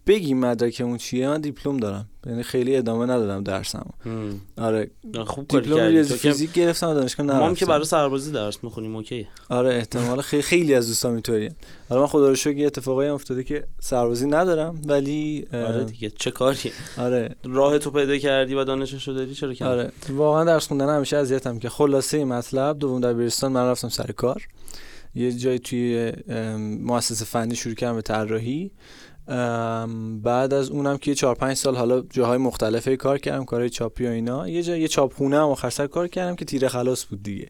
بگیم 0.07 0.39
مدرکمون 0.39 0.97
چیه؟ 0.97 1.27
من 1.29 1.41
دیپلم 1.41 1.77
دارم. 1.77 2.09
یعنی 2.25 2.43
خیلی 2.43 2.75
ادامه 2.75 3.05
ندادم 3.05 3.43
درسم. 3.43 3.89
آره. 4.57 4.91
خوب 5.25 5.47
دیپلم 5.47 5.75
کردی. 5.77 5.91
ریاضی 5.93 6.09
تو 6.09 6.15
که- 6.15 6.31
فیزیک 6.31 6.53
گرفتم 6.53 6.93
دانشگاه 6.93 7.25
ما 7.25 7.33
هم 7.33 7.39
که 7.39 7.45
نرفتم. 7.45 7.65
برای 7.65 7.85
سربازی 7.85 8.31
درس 8.31 8.57
می‌خونیم 8.63 8.95
اوکی. 8.95 9.27
آره 9.49 9.73
احتمال 9.75 10.21
خیلی 10.21 10.41
خیلی 10.43 10.73
از 10.73 10.87
دوستان 10.87 11.11
اینطوریه. 11.13 11.51
حالا 11.89 12.01
من 12.01 12.07
خدا 12.07 12.29
رو 12.29 12.35
شکر 12.35 12.57
یه 12.57 12.65
اتفاقی 12.65 13.07
هم 13.07 13.13
افتاده 13.13 13.43
که 13.43 13.63
سربازی 13.79 14.27
ندارم 14.27 14.81
ولی 14.87 15.47
اه، 15.53 15.63
آره 15.65 15.83
دیگه 15.83 16.09
چه 16.09 16.31
کاری؟ 16.31 16.71
آره. 16.97 17.35
راه 17.43 17.77
تو 17.79 17.91
پیدا 17.91 18.17
کردی 18.17 18.53
و 18.55 18.63
دانششو 18.63 19.11
داری 19.11 19.33
چرا 19.35 19.53
که 19.53 19.65
آره. 19.65 19.91
واقعا 20.09 20.43
درس 20.43 20.67
خوندن 20.67 20.95
همیشه 20.95 21.17
اذیتم 21.17 21.59
که 21.59 21.69
خلاصه 21.69 22.25
مطلب 22.25 22.79
دوم 22.79 23.01
دبیرستان 23.01 23.51
من 23.51 23.65
رفتم 23.67 23.89
سر 23.89 24.11
کار. 24.11 24.47
یه 25.17 25.31
جای 25.31 25.59
توی 25.59 26.13
مؤسسه 26.81 27.25
فنی 27.25 27.55
شروع 27.55 27.75
کردم 27.75 27.95
به 27.95 28.01
طراحی. 28.01 28.71
بعد 30.23 30.53
از 30.53 30.69
اونم 30.69 30.97
که 30.97 31.11
یه 31.11 31.15
چهار 31.15 31.35
پنج 31.35 31.57
سال 31.57 31.75
حالا 31.75 32.01
جاهای 32.09 32.37
مختلفه 32.37 32.95
کار 32.95 33.17
کردم 33.17 33.45
کارهای 33.45 33.69
چاپی 33.69 34.05
و 34.05 34.09
اینا 34.09 34.49
یه 34.49 34.63
جای 34.63 34.81
یه 34.81 34.87
چاپخونه 34.87 35.35
هم 35.35 35.43
آخر 35.43 35.69
سر 35.69 35.87
کار 35.87 36.07
کردم 36.07 36.35
که 36.35 36.45
تیره 36.45 36.67
خلاص 36.67 37.05
بود 37.05 37.23
دیگه. 37.23 37.49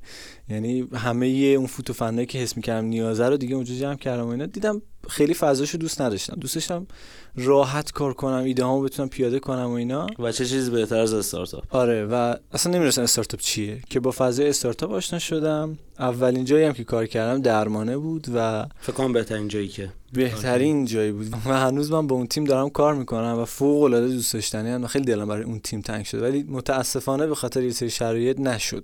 یعنی 0.49 0.87
همه 0.93 1.25
اون 1.27 1.67
فوتو 1.67 1.93
فنایی 1.93 2.27
که 2.27 2.39
حس 2.39 2.57
می‌کردم 2.57 2.85
نیازه 2.85 3.29
رو 3.29 3.37
دیگه 3.37 3.55
اونجا 3.55 3.75
جمع 3.75 3.95
کردم 3.95 4.25
و 4.25 4.29
اینا 4.29 4.45
دیدم 4.45 4.81
خیلی 5.09 5.33
فضاشو 5.33 5.77
دوست 5.77 6.01
نداشتم. 6.01 6.35
دوست 6.35 6.55
داشتم 6.55 6.87
راحت 7.35 7.91
کار 7.91 8.13
کنم 8.13 8.43
ایده 8.43 8.63
هامو 8.63 8.81
بتونم 8.81 9.09
پیاده 9.09 9.39
کنم 9.39 9.65
و 9.65 9.71
اینا. 9.71 10.07
و 10.19 10.31
چه 10.31 10.45
چیز 10.45 10.69
بهتر 10.69 10.97
از 10.97 11.13
استارتاپ؟ 11.13 11.75
آره 11.75 12.05
و 12.05 12.35
اصلا 12.51 12.73
نمی‌رسم 12.73 13.01
استارتاپ 13.01 13.39
چیه. 13.39 13.81
که 13.89 13.99
با 13.99 14.11
فضای 14.11 14.49
استارتاپ 14.49 14.91
آشنا 14.91 15.19
شدم. 15.19 15.77
اولین 15.99 16.45
جایی 16.45 16.65
هم 16.65 16.73
که 16.73 16.83
کار 16.83 17.05
کردم 17.05 17.41
درمانه 17.41 17.97
بود 17.97 18.27
و 18.35 18.65
فکر 18.79 18.93
کنم 18.93 19.13
بهترین 19.13 19.47
جایی 19.47 19.67
که. 19.67 19.89
بهترین 20.15 20.85
جایی 20.85 21.11
بود. 21.11 21.33
و 21.45 21.59
هنوز 21.59 21.91
من 21.91 22.07
با 22.07 22.15
اون 22.15 22.27
تیم 22.27 22.43
دارم 22.43 22.69
کار 22.69 22.95
می‌کنم 22.95 23.37
و 23.39 23.45
فوق 23.45 23.83
العاده 23.83 24.07
دوست 24.07 24.33
داشتنی 24.33 24.69
هم 24.69 24.87
خیلی 24.87 25.05
دلم 25.05 25.27
برای 25.27 25.43
اون 25.43 25.59
تیم 25.59 25.81
تنگ 25.81 26.05
شد 26.05 26.21
ولی 26.21 26.43
متاسفانه 26.43 27.27
به 27.27 27.35
خاطر 27.35 27.63
یه 27.63 27.71
سری 27.71 27.89
شرایط 27.89 28.39
نشد 28.39 28.83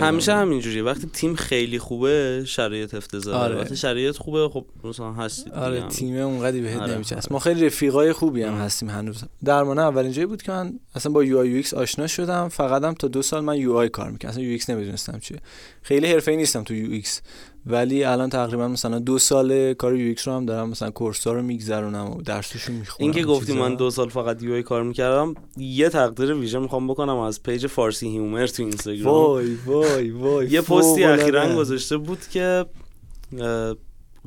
همیشه 0.00 0.32
ادامه 0.32 0.46
همینجوریه. 0.46 0.82
وقتی 0.82 1.06
تیم 1.12 1.34
خیلی 1.34 1.78
خوبه 1.78 2.42
شرایط 2.46 2.94
افتضاحه. 2.94 3.38
آره. 3.38 3.56
وقتی 3.56 3.76
شرایط 3.76 4.16
خوبه 4.16 4.48
خب 4.48 4.64
مثلا 4.84 5.28
دیگه. 5.28 5.56
آره 5.56 5.82
هم. 5.82 5.88
تیم 5.88 6.16
اونقدی 6.16 6.60
بهت 6.60 6.80
آره، 6.80 6.94
نمیچسب 6.94 7.16
آره. 7.16 7.26
ما 7.30 7.38
خیلی 7.38 7.66
رفیقای 7.66 8.12
خوبی 8.12 8.42
هم. 8.42 8.54
هستیم 8.54 8.90
هنوز. 8.90 9.24
درمانه 9.44 9.82
اولین 9.82 10.12
جایی 10.12 10.26
بود 10.26 10.42
که 10.42 10.52
من 10.52 10.72
اصلا 10.94 11.12
با 11.12 11.24
UI 11.24 11.38
UX 11.38 11.74
آشنا 11.74 12.06
شدم. 12.06 12.48
فقط 12.48 12.84
هم 12.84 12.94
تا 12.94 13.08
دو 13.08 13.22
سال 13.22 13.44
من 13.44 13.56
UI 13.56 13.88
کار 13.88 14.10
می‌کردم. 14.10 14.32
اصلا 14.32 14.42
UX 14.42 14.70
نمی‌دونستم 14.70 15.18
چیه. 15.18 15.38
خیلی 15.82 16.06
حرفه‌ای 16.06 16.36
نیستم 16.36 16.62
تو 16.62 16.74
UX. 16.74 17.20
ولی 17.66 18.04
الان 18.04 18.30
تقریبا 18.30 18.68
مثلا 18.68 18.98
دو 18.98 19.18
سال 19.18 19.74
کار 19.74 19.96
UX 19.96 20.14
رو 20.24 20.32
هم 20.32 20.46
دارم 20.46 20.68
مثلا 20.68 20.90
course 20.90 21.26
ا 21.26 21.32
رو 21.32 21.42
میگذرونم 21.42 22.10
و 22.10 22.22
درسشو 22.22 22.72
می‌خونم 22.72 22.96
این 22.98 23.12
که 23.12 23.24
گفتی 23.24 23.52
من 23.52 23.74
دو 23.74 23.90
سال 23.90 24.08
فقط 24.08 24.42
UI 24.42 24.62
کار 24.62 24.82
می‌کردم 24.82 25.34
یه 25.56 25.88
تقدیر 25.88 26.34
ویژه 26.34 26.58
می‌خوام 26.58 26.88
بکنم 26.88 27.16
از 27.16 27.42
page 27.42 27.66
فارسی 27.66 28.08
هیومر 28.08 28.46
تو 28.46 28.62
اینستاگرام. 28.62 29.14
وای 29.14 29.54
وای 29.66 30.10
وای 30.10 30.48
یه 30.50 30.60
پستی. 30.60 31.04
اخیرا 31.04 31.56
گذاشته 31.56 31.96
بود 31.96 32.20
که 32.30 32.66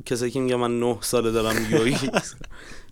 کسایی 0.06 0.30
که 0.30 0.40
میگه 0.40 0.56
من 0.56 0.80
نه 0.80 0.98
ساله 1.00 1.30
دارم 1.30 1.56
UI 1.70 1.96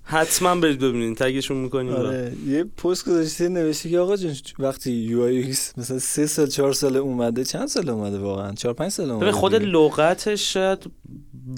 حتما 0.06 0.54
برید 0.54 0.78
ببینید 0.78 1.16
tag 1.16 1.34
شون 1.34 1.56
می‌کنیم 1.56 1.92
آره 1.92 2.32
یه 2.46 2.64
پست 2.64 3.08
گذاشته 3.08 3.48
نوشته 3.48 3.90
که 3.90 3.98
آقا 3.98 4.16
جون 4.16 4.34
وقتی 4.58 4.92
UI 4.92 5.48
مثلا 5.76 5.98
سه 5.98 6.26
سال 6.26 6.46
چهار 6.46 6.72
سال 6.72 6.96
اومده 6.96 7.44
چند 7.44 7.68
سال 7.68 7.88
اومده 7.88 8.18
واقعا 8.18 8.52
چهار 8.52 8.74
پنج 8.74 8.90
سال 8.92 9.10
اومده 9.10 9.32
خود. 9.32 9.54
لغتش 9.54 10.52
شاید 10.52 10.78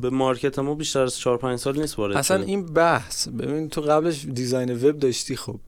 به 0.02 0.10
market 0.10 0.58
ما 0.58 0.74
بیشتر 0.74 1.02
از 1.02 1.18
4 1.18 1.38
5 1.38 1.58
سال 1.58 1.80
نیست 1.80 1.98
وارد 1.98 2.16
اصلا. 2.16 2.42
این 2.42 2.66
بحث 2.66 3.28
ببین 3.28 3.68
تو 3.68 3.80
قبلش 3.80 4.24
design 4.24 4.70
web 4.84 4.98
داشتی 4.98 5.36
خب 5.36 5.60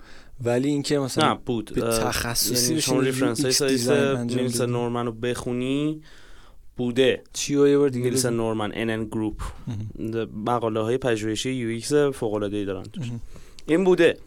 ولی 0.44 0.68
اینکه 0.68 0.98
مثلا 0.98 1.32
نه 1.32 1.38
بود 1.46 1.72
به 1.74 1.80
تخصصی 1.80 2.68
یعنی 2.68 2.80
شما 2.80 3.00
reference 3.00 3.62
های 3.62 3.78
سایت. 3.78 4.60
نورمن 4.60 5.06
رو 5.06 5.12
بخونی 5.12 6.02
بوده 6.78 7.22
چی 7.32 7.56
و 7.56 7.68
یه 7.68 7.78
بار 7.78 7.88
دیگه 7.88 8.04
نیلسن 8.04 8.28
بگو. 8.28 8.36
نورمن 8.36 8.70
NN 8.70 9.08
Group 9.08 9.40
مهم. 9.98 10.28
مقاله 10.46 10.80
های 10.80 10.98
پژوهشی 10.98 11.50
UX 11.50 11.92
فوق 11.94 12.34
العاده 12.34 12.56
ای 12.56 12.64
دارن 12.64 12.82
توش. 12.82 13.06
این 13.66 13.84
بوده 13.84 14.18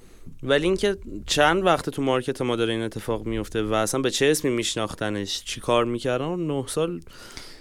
ولی 0.43 0.63
اینکه 0.63 0.97
چند 1.25 1.65
وقت 1.65 1.89
تو 1.89 2.01
market 2.01 2.41
ما 2.41 2.55
داره 2.55 2.73
این 2.73 2.81
اتفاق 2.81 3.25
میفته 3.25 3.63
و 3.63 3.73
اصلا 3.73 4.01
به 4.01 4.11
چه 4.11 4.25
اسمی 4.25 4.51
میشناختنش 4.51 5.43
چی 5.43 5.59
کار 5.59 5.85
می‌کردن 5.85 6.35
نه 6.35 6.63
سال 6.67 7.01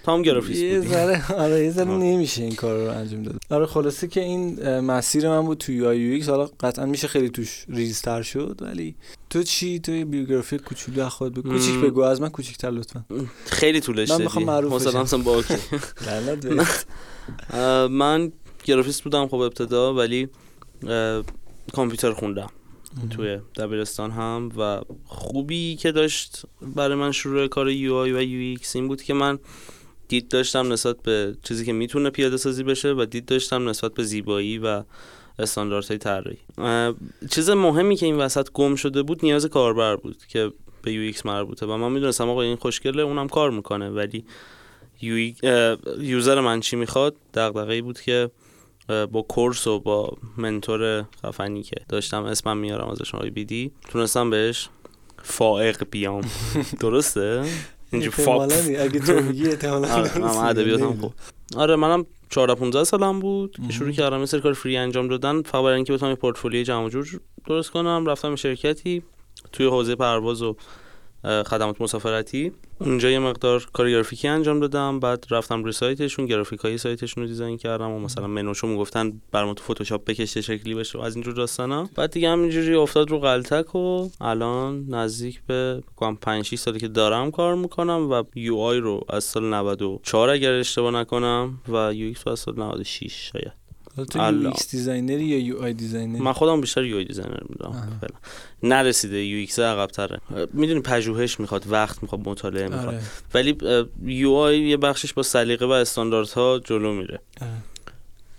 تام 0.03 0.21
گرافیست 0.21 0.61
یه 0.61 0.81
ذره 0.81 1.31
آره 1.31 1.63
یه 1.63 1.71
ذره. 1.71 1.87
نمیشه 1.87 2.43
این 2.43 2.55
کار 2.55 2.77
رو 2.77 2.91
انجام 2.97 3.23
داد. 3.23 3.35
آره 3.49 3.65
خلاصه 3.65 4.07
که 4.07 4.21
این 4.21 4.79
مسیر 4.79 5.29
من 5.29 5.41
بود 5.41 5.57
توی 5.57 5.75
UX. 5.75 6.29
حالا 6.29 6.49
قطعا 6.59 6.85
میشه 6.85 7.07
خیلی 7.07 7.29
توش 7.29 7.65
ریزتر 7.69 8.21
شد 8.21 8.59
ولی 8.61 8.95
تو 9.29 9.43
چی؟ 9.43 9.79
تو 9.79 10.05
بیوگرافی 10.05 10.57
کوچولو 10.57 11.05
از 11.05 11.11
خود 11.11 11.33
بگو. 11.33 11.49
کوچیک. 11.51 11.75
بگو 11.75 12.01
از 12.01 12.21
من 12.21 12.29
کوچیک‌تر 12.29 12.71
لطفا. 12.71 13.05
خیلی 13.45 13.79
طولش 13.79 14.09
من 14.09 14.15
دادی. 14.15 14.23
می‌خوام 14.23 14.45
معروف 14.45 14.87
بشم. 14.87 15.23
با 15.23 15.43
من 17.87 18.31
گرافیست 18.63 19.03
بودم 19.03 19.27
خب 19.27 19.35
ابتدا 19.35 19.93
ولی 19.93 20.27
کامپیوتر 21.73 22.13
خوندم. 22.13 22.49
توی 23.09 23.39
دبیرستان 23.55 24.11
هم 24.11 24.51
و 24.57 24.81
خوبی 25.05 25.75
که 25.75 25.91
داشت 25.91 26.45
برای 26.75 26.95
من 26.95 27.11
شروع 27.11 27.47
کار 27.47 27.69
UI 27.69 28.11
و 28.11 28.21
UX 28.21 28.75
این 28.75 28.87
بود 28.87 29.01
که 29.01 29.13
من 29.13 29.39
دید 30.11 30.27
داشتم 30.27 30.73
نسبت 30.73 31.01
به 31.03 31.35
چیزی 31.43 31.65
که 31.65 31.73
می‌تونه 31.73 32.09
پیاده 32.09 32.37
سازی 32.37 32.63
بشه 32.63 32.93
و 32.93 33.05
دید 33.05 33.25
داشتم 33.25 33.69
نسبت 33.69 33.93
به 33.93 34.03
زیبایی 34.03 34.57
و 34.57 34.83
استانداردهای 35.39 35.97
طراحی. 35.97 36.37
چیز 37.29 37.49
مهمی 37.49 37.95
که 37.95 38.05
این 38.05 38.17
وسط 38.17 38.51
گم 38.53 38.75
شده 38.75 39.03
بود 39.03 39.19
نیاز 39.23 39.45
کاربر 39.45 39.95
بود 39.95 40.17
که 40.27 40.51
به 40.81 40.93
UX 40.93 41.25
مربوطه 41.25 41.65
و 41.65 41.77
من 41.77 41.91
می‌دونستم 41.91 42.29
آقا 42.29 42.41
این 42.41 42.55
خوشگله 42.55 43.01
اونم 43.01 43.27
کار 43.27 43.51
می‌کنه. 43.51 43.89
ولی 43.89 44.25
یو 45.01 45.33
user 45.99 46.39
من 46.39 46.59
چی 46.59 46.75
می‌خواد؟ 46.75 47.15
دغدغه‌ای 47.33 47.81
بود 47.81 48.01
که 48.01 48.29
با 48.87 49.21
course 49.21 49.67
و 49.67 49.79
با 49.79 50.17
mentor 50.37 51.05
خفنی 51.25 51.63
که 51.63 51.75
داشتم 51.89 52.23
اسمم 52.23 52.57
میارم 52.57 52.87
ازش 52.87 53.15
آقای 53.15 53.29
بیدی 53.29 53.71
تونستم 53.89 54.29
بهش 54.29 54.69
فائق 55.23 55.83
بیام. 55.91 56.23
درسته؟ 56.79 57.45
اینجور 57.91 58.11
فاپ. 58.11 58.41
اگه 58.79 58.99
تو 58.99 59.21
میگی 59.27 59.47
احتمالاً 59.49 59.87
آره 59.93 60.37
ادبیاتم 60.37 60.93
خوب. 60.93 61.13
آره 61.55 61.75
منم 61.75 62.05
14 62.29 62.55
15 62.55 62.83
سالم 62.83 63.19
بود 63.19 63.55
که 63.67 63.73
شروع. 63.73 63.91
کردم 63.91 64.25
سری 64.25 64.41
کار 64.41 64.53
free 64.53 64.77
انجام 64.77 65.07
دادن. 65.07 65.41
فقط 65.41 65.63
برای 65.63 65.75
اینکه 65.75 65.93
بتونم 65.93 66.11
یه 66.11 66.15
پورتفولیوی 66.15 66.63
جمع 66.63 66.89
جور 66.89 67.19
درست 67.47 67.69
کنم 67.71 68.05
رفتم 68.07 68.35
شرکتی 68.35 69.03
توی 69.51 69.65
حوزه 69.65 69.95
پرواز 69.95 70.41
و 70.41 70.55
خدمات 71.23 71.81
مسافرتی. 71.81 72.51
اونجا 72.79 73.09
یه 73.09 73.19
مقدار 73.19 73.67
کار 73.73 73.89
گرافیکی 73.89 74.27
انجام 74.27 74.59
دادم. 74.59 74.99
بعد 74.99 75.25
رفتم 75.29 75.63
روی 75.63 75.71
سایتشون 75.71 76.25
گرافیک 76.25 76.59
های 76.59 76.77
سایتشون 76.77 77.23
رو 77.23 77.27
design 77.27 77.57
کردم 77.57 77.91
و 77.91 77.99
مثلا 77.99 78.27
منوشو 78.27 78.67
می‌گفتن 78.67 79.21
برام 79.31 79.53
تو 79.53 79.63
فتوشاپ 79.63 80.05
بکش 80.05 80.37
شکلی 80.37 80.75
بشه 80.75 80.99
و 80.99 81.01
از 81.01 81.15
اینجور 81.15 81.33
داستانا 81.33 81.89
بعد 81.95 82.11
دیگه 82.11 82.29
همینجوری 82.29 82.75
افتاد 82.75 83.09
رو 83.09 83.19
غلطک 83.19 83.75
و 83.75 84.09
الان 84.21 84.85
نزدیک 84.89 85.41
به 85.47 85.83
بگم 85.97 86.15
5 86.15 86.45
6 86.45 86.55
سالی 86.55 86.79
که 86.79 86.87
دارم 86.87 87.31
کار 87.31 87.55
می‌کنم 87.55 88.11
و 88.11 88.23
UI 88.35 88.77
رو 88.77 89.01
از 89.09 89.23
سال 89.23 89.53
94 89.53 90.29
اگر 90.29 90.53
اشتباه 90.53 90.91
نکنم 90.91 91.61
و 91.67 91.93
UX 91.93 92.27
از 92.27 92.39
سال 92.39 92.59
96 92.59 93.31
شاید. 93.31 93.60
تو 94.09 94.19
UX 94.19 94.47
designer 94.47 94.71
ی 94.71 95.23
یا 95.23 95.39
UI 95.39 95.63
designer 95.63 95.73
ی 95.73 96.21
من 96.21 96.33
خودم 96.33 96.61
بیشتر 96.61 96.83
UI 96.83 96.97
designer 96.97 97.39
می‌دونم. 97.49 97.99
فعلا 98.01 98.19
نرسیده 98.63 99.17
UX 99.23 99.59
عقب 99.59 99.87
تره 99.87 100.21
می‌دونی 100.53 100.79
پژوهش 100.79 101.39
می‌خواد 101.39 101.65
وقت 101.69 102.03
می‌خواد 102.03 102.29
مطالعه 102.29 102.67
می‌خواد 102.67 102.87
آره 102.87 103.01
ولی 103.33 103.57
UI 104.05 104.59
یه 104.59 104.77
بخشش 104.77 105.13
با 105.13 105.23
سلیقه 105.23 105.65
و 105.65 105.71
استانداردها 105.71 106.59
جلو 106.59 106.93
میره 106.93 107.19
آره. 107.41 107.51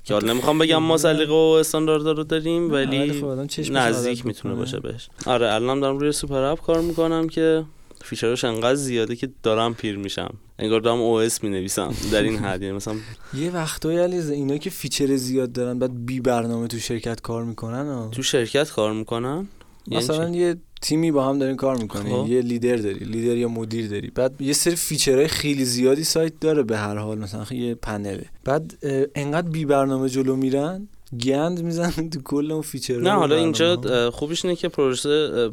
که 0.05 0.15
حالا 0.15 0.33
نمی‌خوام 0.33 0.59
بگم 0.59 0.83
ما 0.83 0.97
سلیقه 0.97 1.33
و 1.33 1.57
استانداردها 1.61 2.13
رو 2.13 2.25
داریم 2.25 2.73
ولی 2.73 3.21
خب 3.21 3.27
نزدیک 3.73 4.27
می‌تونه. 4.27 4.55
باشه 4.55 4.81
بهش 4.81 5.09
آره 5.27 5.55
الان 5.55 5.81
دارم 5.81 5.99
روی 5.99 6.13
super 6.13 6.43
app 6.43 6.61
کار 6.61 6.81
می‌کنم 6.81 7.29
که 7.29 7.65
feature 8.05 8.36
اش 8.36 8.45
انقدر 8.45 8.75
زیاده 8.75 9.17
که 9.17 9.29
دارم 9.43 9.75
پیر 9.75 9.97
میشم 9.97 10.35
انگار 10.59 10.81
دارم 10.81 11.01
OS 11.01 11.45
می‌نویسم 11.45 11.95
در 12.13 12.23
این 12.23 12.37
حد 12.37 12.65
مثلا 12.65 12.95
یه 13.35 13.51
وقتایی 13.51 13.99
علیرضا 13.99 14.33
اینا 14.33 14.57
که 14.57 14.71
feature 14.71 15.17
زیاد 15.17 15.53
دارن 15.53 15.79
بعد 15.79 16.07
بی 16.07 16.21
برنامه 16.21 16.67
تو 16.67 16.79
شرکت 16.79 17.21
کار 17.21 17.45
می‌کنن. 17.45 18.11
تو 18.11 18.23
شرکت 18.23 18.71
کار 18.71 18.93
می‌کنن 18.93 19.49
یعنی 19.87 20.05
مثلا؟ 20.05 20.29
یه 20.29 20.57
تیمی 20.83 21.13
با 21.13 21.25
هم 21.25 21.39
دارین 21.39 21.57
کار 21.57 21.77
می‌کنین 21.77 22.23
خب. 22.23 22.29
یه 22.29 22.41
لیدر 22.41 22.77
داری 22.77 23.05
لیدر 23.05 23.37
یا 23.37 23.49
مدیر 23.49 23.89
داری 23.89 24.11
بعد 24.11 24.41
یه 24.41 24.53
سری 24.53 24.77
feature 24.77 25.17
های 25.17 25.29
خیلی 25.29 25.65
زیادی 25.65 26.05
سایت 26.05 26.41
داره 26.41 26.63
به 26.63 26.79
هر 26.79 26.97
حال 26.97 27.19
مثلا 27.19 27.47
یه 27.51 27.75
پنله 27.75 28.25
بعد 28.45 28.75
انقدر 29.15 29.49
بی 29.49 29.65
برنامه 29.65 30.09
جلو 30.09 30.37
میرن 30.37 30.89
گند 31.21 31.63
می‌زنن 31.63 32.11
تو 32.11 32.21
کل 32.25 32.53
اون 32.53 32.63
feature 32.63 33.01
نه 33.01 33.11
حالا 33.11 33.37
اینجا 33.37 34.11
خوبیش 34.11 34.45
اینه 34.45 34.57
که 34.57 34.69
پروژه 34.69 35.51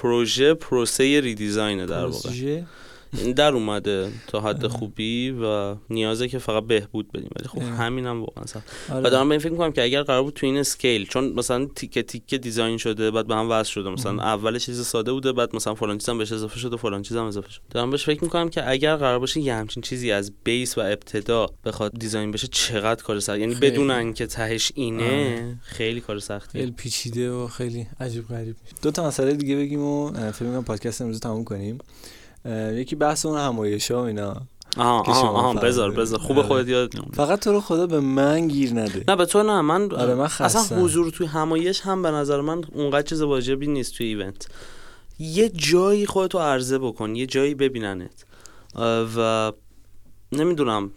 پروژه 0.00 0.54
پروسه 0.54 1.20
redesign 1.20 1.79
ه 1.79 1.86
در 1.86 2.04
واقع. 2.06 2.30
در 3.36 3.52
اومده 3.52 4.12
تا 4.26 4.40
حد. 4.40 4.66
خوبی 4.66 5.30
و 5.30 5.76
نیازه 5.90 6.28
که 6.28 6.38
فقط 6.38 6.64
بهبود 6.64 7.12
بدیم 7.12 7.30
ولی 7.36 7.48
خب 7.48 7.58
اه. 7.58 7.64
همینم 7.64 8.20
واقعا 8.20 8.46
سخت 8.46 8.68
آره. 8.92 9.06
و 9.06 9.10
دارم 9.10 9.28
به 9.28 9.32
این 9.32 9.40
فکر 9.40 9.52
می‌کنم 9.52 9.72
که 9.72 9.82
اگر 9.82 10.02
قرار 10.02 10.22
بود 10.22 10.34
تو 10.34 10.46
این 10.46 10.56
اسکیل 10.56 11.06
چون 11.06 11.32
مثلا 11.32 11.66
تیکه 11.66 12.02
تیکه 12.02 12.38
دیزاین 12.38 12.76
شده 12.76 13.10
بعد 13.10 13.26
به 13.26 13.34
هم 13.34 13.50
وصل 13.50 13.70
شده 13.70 13.90
مثلا 13.90 14.12
مهم. 14.12 14.26
اول 14.26 14.58
چیز 14.58 14.86
ساده 14.86 15.12
بوده 15.12 15.32
بعد 15.32 15.56
مثلا 15.56 15.74
فلان 15.74 15.98
چیزم 15.98 16.18
بهش 16.18 16.32
اضافه 16.32 16.58
شده 16.58 16.76
فلان 16.76 17.02
چیزم 17.02 17.24
اضافه 17.24 17.50
شده 17.50 17.64
دارم 17.70 17.90
بهش 17.90 18.04
فکر 18.04 18.24
می‌کنم 18.24 18.48
که 18.48 18.70
اگر 18.70 18.96
قرار 18.96 19.18
باشه 19.18 19.40
یه 19.40 19.54
همچین 19.54 19.82
چیزی 19.82 20.10
از 20.12 20.32
بیس 20.44 20.78
و 20.78 20.80
ابتدا 20.80 21.46
بخواد 21.64 21.98
دیزاین 21.98 22.30
بشه 22.30 22.46
چقدر 22.46 23.02
کار 23.02 23.20
سخت 23.20 23.38
یعنی 23.38 23.54
خیلی. 23.54 23.70
بدون 23.70 23.90
اینکه 23.90 24.26
تهش 24.26 24.72
اینه 24.74 25.04
آره. 25.04 25.56
خیلی 25.62 26.00
کار 26.00 26.18
سختیه 26.18 26.60
خیلی 26.60 26.72
پیچیده 26.72 27.30
و 27.30 27.46
خیلی 27.46 27.86
عجیب 28.00 28.28
غریب 28.28 28.56
دو 28.82 28.90
تا 28.90 29.06
مسئله 29.06 29.34
دیگه 29.34 29.56
بگیم 29.56 29.82
و 29.82 30.10
فکر 30.32 30.44
می‌کنم 30.44 30.64
پادکست 30.64 31.02
امروز 31.02 31.20
تموم 31.20 31.44
کنیم 31.44 31.78
یکی 32.74 32.96
بحث 32.96 33.26
اون 33.26 33.38
همایش 33.38 33.90
ها 33.90 34.06
اینا 34.06 34.36
آها 34.76 35.04
شما 35.04 35.28
آها 35.28 35.48
آها 35.48 35.54
بذار. 35.54 35.90
بذار 35.90 36.18
خوبه 36.18 36.40
آره. 36.40 36.48
خودت 36.48 36.68
یاد 36.68 36.96
نمون. 36.96 37.10
فقط 37.12 37.40
تو 37.40 37.52
رو 37.52 37.60
خدا 37.60 37.86
به 37.86 38.00
من 38.00 38.48
گیر 38.48 38.70
نده 38.70 39.04
نه 39.08 39.16
به 39.16 39.26
تو 39.26 39.42
نه 39.42 39.60
من 39.60 39.92
آره، 39.92 40.14
من 40.14 40.28
اصلا. 40.40 40.78
حضور 40.78 41.10
توی 41.10 41.26
همایش 41.26 41.80
هم 41.80 42.02
به 42.02 42.10
نظر 42.10 42.40
من 42.40 42.62
اونقدر 42.72 43.02
چیز 43.02 43.22
واجبی 43.22 43.66
نیست 43.66 43.94
توی 43.94 44.06
ایونت 44.06 44.48
یه 45.18 45.48
جایی 45.48 46.06
خودتو 46.06 46.38
عرضه 46.38 46.78
بکن 46.78 47.14
یه 47.14 47.26
جایی 47.26 47.54
ببیننت 47.54 48.24
و 49.16 49.52
نمی‌دونم 50.32 50.90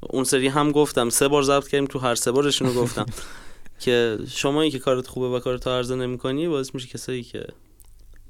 اون 0.00 0.24
سری 0.24 0.48
هم 0.48 0.72
گفتم 0.72 1.10
سه 1.10 1.28
بار 1.28 1.42
ضبط 1.42 1.68
کردیم 1.68 1.86
تو 1.86 1.98
هر 1.98 2.14
سه 2.14 2.32
بارشون 2.32 2.68
رو 2.68 2.74
گفتم 2.82 3.06
که 3.80 4.18
شمایی 4.28 4.70
که 4.70 4.78
کارت 4.78 5.06
خوبه 5.06 5.28
و 5.28 5.40
کارت 5.40 5.66
عرضه 5.66 5.96
نمی‌کنی 5.96 6.48
باعث 6.48 6.74
میشه 6.74 6.88
کسایی 6.88 7.22
که 7.22 7.46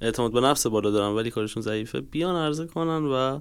اعتماد 0.00 0.33
به 0.33 0.40
نفس 0.40 0.66
بالا 0.66 0.90
دارن 0.90 1.16
ولی 1.16 1.30
کارشون 1.30 1.62
ضعیفه 1.62 2.00
بیان 2.00 2.37
عرضه 2.37 2.66
کنن 2.66 3.04
و 3.04 3.40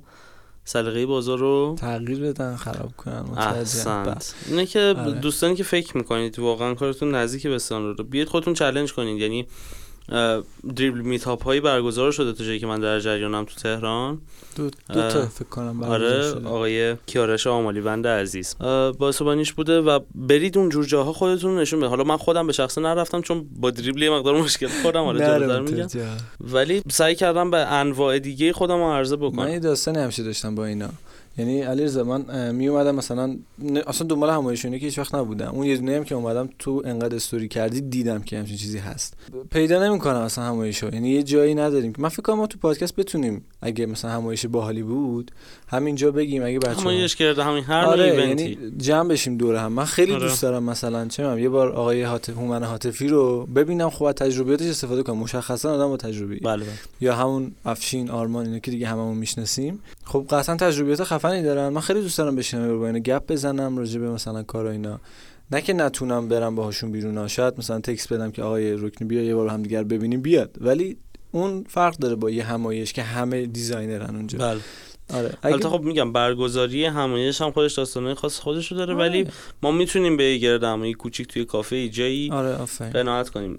سلیقه 0.63 1.05
بازار 1.05 1.37
رو 1.37 1.75
تغییر 1.79 2.19
بدن 2.19 2.55
خراب 2.55 2.97
کنن. 2.97 3.25
احسنت 3.37 4.35
اینه 4.49 4.65
که 4.65 4.79
آره. 4.79 5.11
دوستانی 5.11 5.55
که 5.55 5.63
فکر 5.63 5.97
می‌کنید 5.97 6.39
واقعا 6.39 6.73
کارتون 6.73 7.15
نزدیک 7.15 7.47
به 7.47 7.59
رو 7.69 8.03
بیاید 8.03 8.27
خودتون 8.27 8.53
چالش 8.53 8.93
کنید 8.93 9.21
یعنی 9.21 9.47
دریبل 10.75 10.99
میتاپ 10.99 11.43
هایی 11.43 11.61
برگزار 11.61 12.11
شده 12.11 12.33
تا 12.33 12.43
جایی 12.43 12.59
که 12.59 12.67
من 12.67 12.79
در 12.79 12.99
جریانم 12.99 13.45
تو 13.45 13.55
تهران. 13.55 14.21
دو, 14.55 14.69
دو 14.93 15.09
تا 15.09 15.25
فکر 15.25 15.49
کنم 15.49 15.83
آره 15.83 16.21
شده. 16.21 16.47
آقای 16.47 16.95
کیارش 17.05 17.47
آمالی 17.47 17.81
بند 17.81 18.07
عزیز. 18.07 18.55
اه، 18.61 18.91
باعث 18.91 19.21
بانیش 19.21 19.53
بوده 19.53 19.81
و 19.81 19.99
برید 20.15 20.57
اون 20.57 20.69
جور 20.69 20.85
جاها 20.85 21.13
خودتون 21.13 21.59
نشون 21.59 21.79
بده 21.79 21.89
حالا 21.89 22.03
من 22.03 22.17
خودم 22.17 22.47
به 22.47 22.53
شخصه 22.53 22.81
نرفتم 22.81 23.21
چون 23.21 23.45
با 23.59 23.71
دریبل 23.71 24.01
یه 24.01 24.09
مقدار 24.09 24.41
مشکل 24.41 24.67
خوردم 24.81 25.03
حالا 25.03 25.59
اون 25.59 25.69
میگم. 25.71 25.87
ولی 26.41 26.81
سعی 26.91 27.15
کردم 27.15 27.51
به 27.51 27.57
انواع 27.57 28.19
دیگه 28.19 28.53
خودم 28.53 28.77
رو 28.77 28.91
عرضه 28.91 29.15
من 29.15 29.27
بکنم 29.27 29.47
یه 29.47 29.59
داستانی 29.59 29.97
همیشه 29.97 30.23
داشتم 30.23 30.55
با 30.55 30.65
اینا. 30.65 30.89
یعنی 31.39 31.61
علیرضا 31.61 32.03
من 32.03 32.25
اه، 32.29 32.51
می 32.51 32.67
اومدم 32.67 32.95
مثلا 32.95 33.37
اصلا 33.87 34.07
دنبال 34.07 34.29
همایشونه 34.29 34.79
که 34.79 34.85
هیچ 34.85 34.99
وقت 34.99 35.15
نبودم. 35.15 35.51
اون 35.53 35.65
یه 35.65 35.77
دونه 35.77 35.97
هم 35.97 36.03
که 36.03 36.15
اومدم 36.15 36.49
تو 36.59 36.81
انقدر 36.85 37.15
استوری 37.15 37.47
کردی 37.47 37.81
دیدم 37.81 38.21
که 38.21 38.37
همچین 38.37 38.57
چیزی 38.57 38.77
هست. 38.77 39.13
پیدا 39.51 39.87
نمی‌کنم 39.87 40.15
اصلا 40.15 40.43
همایشو. 40.43 40.89
یعنی 40.93 41.09
یه 41.09 41.23
جایی 41.23 41.55
نداریم. 41.55 41.93
من 41.97 42.09
فکر 42.09 42.21
کنم 42.21 42.35
ما 42.35 42.47
تو 42.47 42.57
پادکست 42.57 42.95
بتونیم 42.95 43.45
اگه 43.61 43.85
مثلا 43.85 44.11
همایش 44.11 44.45
باحالی 44.45 44.83
بود 44.83 45.31
همینجا 45.67 46.11
بگیم 46.11 46.43
اگه 46.43 46.59
بچه‌ها 46.59 46.81
همایش 46.81 47.15
کرده 47.15 47.43
همین 47.43 47.63
هر 47.63 47.85
آره 47.85 48.27
یعنی 48.27 48.57
جمع 48.77 49.09
بشیم 49.09 49.37
دور 49.37 49.55
هم. 49.55 49.73
من 49.73 49.85
خیلی 49.85 50.13
آره. 50.13 50.21
دوست 50.21 50.41
دارم 50.41 50.63
مثلا 50.63 51.07
چه 51.07 51.23
می‌دونم 51.23 51.43
یه 51.43 51.49
بار 51.49 51.71
آقای 51.71 52.03
حاطف 52.03 52.33
هومن 52.33 52.63
حاطفی 52.63 53.07
رو 53.07 53.45
ببینم 53.45 53.91
از 54.07 54.13
تجربیاتش 54.13 54.65
استفاده 54.65 55.03
کنم. 55.03 55.17
مشخصا 55.17 55.73
آدم 55.73 55.87
با 55.87 55.97
تجربه 55.97 56.35
بله 56.35 56.63
بله. 56.63 56.73
یا 57.01 57.15
همون 57.15 57.51
افشین 57.65 58.09
آرمان 58.09 58.45
اینا 58.45 58.59
که 58.59 58.71
دیگه 58.71 58.87
هممون 58.87 59.17
می‌شناسیم. 59.17 59.79
خب 60.03 60.25
قطعا 60.29 60.55
تجربیات 60.55 61.03
خفنی 61.29 61.43
دارن. 61.43 61.69
من 61.69 61.81
خیلی 61.81 62.01
دوست 62.01 62.17
دارم 62.17 62.35
بشینم 62.35 62.79
با 62.79 62.87
اینا 62.87 62.99
گپ 62.99 63.31
بزنم 63.31 63.77
راجع 63.77 63.99
به 63.99 64.09
مثلا 64.09 64.43
کارا 64.43 64.71
اینا. 64.71 64.99
نه 65.51 65.61
که 65.61 65.73
نتونم 65.73 66.27
برم 66.27 66.55
باهاشون 66.55 66.91
بیرون. 66.91 67.17
ها. 67.17 67.27
شاید 67.27 67.53
مثلا 67.57 67.79
تکس 67.79 68.07
بدم 68.07 68.31
که 68.31 68.43
آقای 68.43 68.73
رکنی 68.73 69.07
بیا 69.07 69.23
یه 69.23 69.35
بار 69.35 69.47
هم 69.47 69.63
دیگر 69.63 69.83
ببینیم 69.83 70.21
بیاد. 70.21 70.57
ولی 70.61 70.97
اون 71.31 71.63
فرق 71.69 71.97
داره 71.97 72.15
با 72.15 72.29
یه 72.29 72.43
همایش 72.43 72.93
که 72.93 73.03
همه 73.03 73.45
designer 73.45 74.08
ن 74.08 74.15
اونجا. 74.15 74.39
بله. 74.39 74.59
آره. 75.13 75.33
البته 75.43 75.69
خب 75.69 75.81
میگم 75.81 76.13
برگزاری 76.13 76.85
همایش 76.85 77.41
هم 77.41 77.51
خودش 77.51 77.73
داستانه 77.73 78.15
خاص 78.15 78.39
خودشو 78.39 78.75
داره 78.75 78.93
آره. 78.93 79.03
ولی 79.03 79.27
ما 79.63 79.71
می‌تونیم 79.71 80.17
به 80.17 80.23
یه 80.23 80.37
گرد 80.37 80.63
همایی 80.63 80.93
کوچیک 80.93 81.27
توی 81.27 81.45
کافه 81.45 81.75
ای 81.75 81.89
جایی 81.89 82.31
آره 82.31 82.57
قناعت 82.93 83.29
کنیم. 83.29 83.57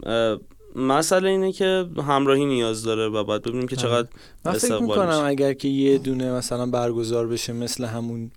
مسئله 0.76 1.28
اینه 1.28 1.52
که 1.52 1.86
همراهی 2.08 2.46
نیاز 2.46 2.82
داره 2.82 3.08
و 3.08 3.24
باید 3.24 3.42
ببینیم 3.42 3.68
که 3.68 3.76
آره. 3.76 3.82
چقدر 3.82 4.08
من 4.44 4.52
فکر 4.52 4.78
می‌کنم. 4.78 5.22
اگر 5.24 5.52
که 5.52 5.68
یه 5.68 5.98
دونه 5.98 6.32
مثلا 6.32 6.66
برگزار 6.66 7.26
بشه 7.26 7.52
مثل 7.52 7.84
همون 7.84 8.30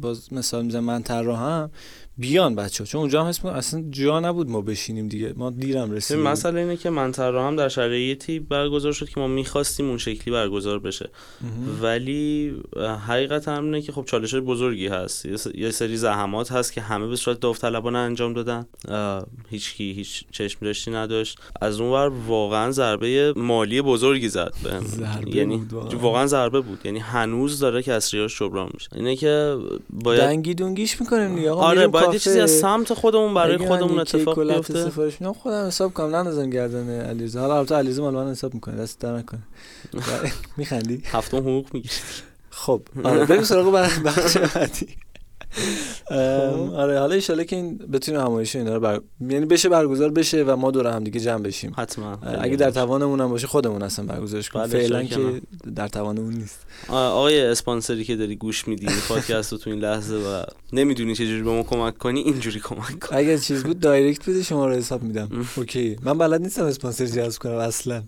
باز 0.00 0.32
مثال 0.32 0.64
می‌زنم 0.64 0.84
من 0.84 1.02
هم 1.08 1.70
بیان 2.18 2.54
بچه 2.54 2.84
چون 2.84 3.00
اونجا 3.00 3.22
هم 3.22 3.28
حس 3.28 3.44
اصلا 3.44 3.84
جا 3.90 4.20
نبود 4.20 4.50
ما 4.50 4.60
بشینیم 4.60 5.08
دیگه 5.08 5.32
ما 5.36 5.50
دیرم 5.50 5.82
ببین، 5.82 5.96
رسیدیم. 5.96 6.22
مسئله 6.22 6.60
اینه 6.60 6.76
که 6.76 6.90
منطقه 6.90 7.40
هم 7.40 7.56
در 7.56 7.68
شرایطی 7.68 8.38
برگزار 8.38 8.92
شد 8.92 9.08
که 9.08 9.20
ما 9.20 9.26
می‌خواستیم 9.26 9.88
اون 9.88 9.98
شکلی 9.98 10.34
برگزار 10.34 10.78
بشه. 10.78 11.10
ولی 11.82 12.54
حقیقت 13.06 13.48
هم 13.48 13.64
اینه 13.64 13.82
که 13.82 13.92
خب 13.92 14.04
چالش 14.04 14.34
بزرگی 14.34 14.86
هست. 14.86 15.26
یه 15.54 15.70
سری 15.70 15.96
زحمات 15.96 16.52
هست 16.52 16.72
که 16.72 16.80
همه 16.80 17.06
به 17.06 17.16
صورت 17.16 17.40
داوطلبانه 17.40 17.98
انجام 17.98 18.32
دادن. 18.32 18.66
هیچکی 19.50 19.92
هیچ 19.92 20.24
چشم 20.30 20.58
داشتی 20.62 20.90
نداشت. 20.90 21.38
از 21.60 21.80
اون 21.80 21.90
ور 21.92 22.12
واقعا 22.26 22.70
ضربه 22.70 23.32
مالی 23.36 23.82
بزرگی 23.82 24.28
زد 24.28 24.54
بهم 24.64 24.84
ضربه 24.84 25.36
یعنی 25.36 25.56
بود 25.56 25.72
واقعا. 25.72 25.98
واقعا 25.98 26.26
ضربه 26.26 26.60
بود. 26.60 26.78
یعنی 26.84 26.98
هنوز 26.98 27.58
داره 27.58 27.82
کسریاش 27.82 28.38
جبران 28.38 28.70
میشه. 28.74 28.88
اینه 28.94 29.16
که 29.16 29.56
باید 29.90 30.20
دنگی 30.20 30.54
دونگیش 30.54 31.00
می‌کنیم 31.00 31.36
دیگه 31.36 31.50
آره 31.50 31.86
باید 32.06 32.14
یه 32.14 32.18
کافه. 32.18 32.30
چیزی 32.30 32.40
از 32.40 32.50
سمت 32.50 32.94
خودمون 32.94 33.34
برای 33.34 33.58
خودمون 33.58 33.94
یه 33.94 34.00
اتفاق 34.00 34.52
بیفته. 34.52 34.84
سفارش 34.84 35.20
میدم 35.20 35.32
خودم 35.32 35.66
حساب 35.66 35.94
کنم. 35.94 36.16
نندازم 36.16 36.50
گردن 36.50 37.00
علیرضا. 37.00 37.40
حالا 37.40 37.56
البته 37.58 37.74
علیرضا 37.74 38.02
مال 38.02 38.14
من 38.14 38.30
حساب 38.30 38.54
می‌کنه. 38.54 38.76
دست 38.76 39.00
در 39.00 39.16
نکنه. 39.16 39.40
میخندی؟ 40.56 41.02
هفتم 41.04 41.36
حقوق 41.36 41.66
می‌گیری 41.72 41.94
خب 42.50 42.82
آره. 43.04 43.24
بریم 43.24 43.42
سراغ 43.42 43.72
بخش 44.04 44.36
بعدی. 44.36 44.88
آره 46.74 46.98
حالا 46.98 47.20
ان 47.28 47.44
که 47.44 47.56
این 47.56 47.78
بتونیم 47.78 48.20
همایش 48.20 48.56
اینا 48.56 48.74
رو 48.74 48.80
بر... 48.80 49.00
یعنی 49.20 49.46
بشه 49.46 49.68
برگزار 49.68 50.10
بشه 50.10 50.44
و 50.44 50.56
ما 50.56 50.70
دور 50.70 50.86
هم 50.86 51.04
دیگه 51.04 51.20
جمع 51.20 51.42
بشیم. 51.42 51.72
حتما. 51.76 52.18
اگه 52.40 52.56
در 52.56 52.70
توانمون 52.70 53.20
هم 53.20 53.28
باشه 53.28 53.46
خودمون 53.46 53.82
اصلا 53.82 54.04
برگزارش 54.04 54.48
کنیم. 54.48 54.66
بله، 54.66 54.80
فعلا 54.80 55.02
که 55.02 55.40
در 55.74 55.88
توانمون 55.88 56.34
نیست. 56.34 56.58
آقای 56.88 57.40
اسپانسری 57.40 58.04
که 58.04 58.16
داری 58.16 58.36
گوش 58.36 58.68
میدی 58.68 58.86
پادکست 59.08 59.52
رو 59.52 59.58
تو 59.58 59.70
این 59.70 59.78
لحظه 59.78 60.14
و 60.14 60.42
نمی‌دونی 60.72 61.14
چجوری 61.14 61.42
به 61.42 61.50
ما 61.50 61.62
کمک 61.62 61.98
کنی 61.98 62.20
اینجوری 62.20 62.60
کمک 62.60 62.98
کن. 62.98 63.16
اگر 63.16 63.36
چیز 63.36 63.62
بود 63.62 63.80
direct 63.80 64.28
بده 64.28 64.42
شما 64.42 64.66
رو 64.66 64.74
حساب 64.74 65.02
میدم. 65.02 65.28
OK. 65.56 65.96
من 66.02 66.18
بلد 66.18 66.42
نیستم 66.42 66.64
اسپانسر 66.64 67.06
جذب 67.06 67.38
کنم 67.38 67.56
اصلا. 67.56 68.02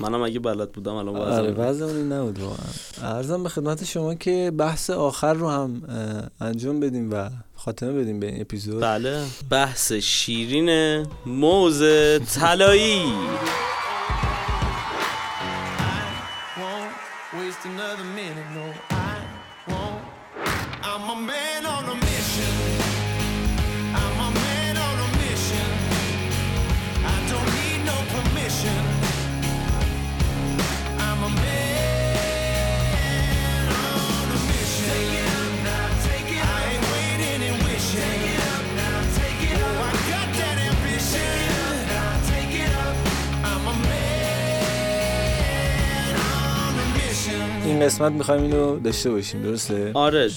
منم 0.00 0.22
اگه 0.22 0.40
بلد 0.40 0.72
بودم 0.72 0.94
الان 0.94 1.16
آره 1.16 1.50
وضعمون 1.50 1.96
این 1.96 2.12
نبود 2.12 2.38
واقعا. 2.38 3.16
ارزم 3.16 3.42
به 3.42 3.48
خدمت 3.48 3.84
شما 3.84 4.14
که 4.14 4.52
بحث 4.58 4.90
آخر 4.90 5.34
رو 5.34 5.48
هم 5.48 5.82
انجام 6.40 6.80
بدیم 6.80 7.12
و 7.12 7.30
خاتمه 7.56 7.92
بدیم 7.92 8.20
به 8.20 8.26
این 8.26 8.40
اپیزود. 8.40 8.82
بله. 8.82 9.22
بحث 9.50 9.92
شیرین 9.92 11.06
موز 11.26 11.82
طلایی. 12.34 13.12
قسمت 47.88 48.12
می‌خوایم 48.12 48.42
اینو 48.42 48.78
داشته 48.78 49.10
باشیم 49.10 49.42
درسته؟ 49.42 49.90
آره 49.94 50.28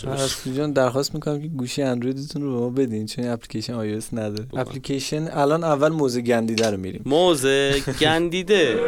جان 0.55 0.71
درخواست 0.71 1.13
می‌کنم 1.13 1.41
که 1.41 1.47
گوشی 1.47 1.81
اندرویدتون 1.81 2.41
رو 2.41 2.53
به 2.53 2.59
ما 2.59 2.69
بدین 2.69 3.05
چون 3.05 3.27
اپلیکیشن 3.27 3.73
iOS 3.73 4.03
نداره. 4.13 4.47
اپلیکیشن 4.53 5.27
الان 5.31 5.63
اول 5.63 5.89
موزه 5.89 6.21
گندیده 6.21 6.71
رو 6.71 6.77
میریم. 6.77 7.01
موز 7.05 7.45
گندیده. 8.01 8.79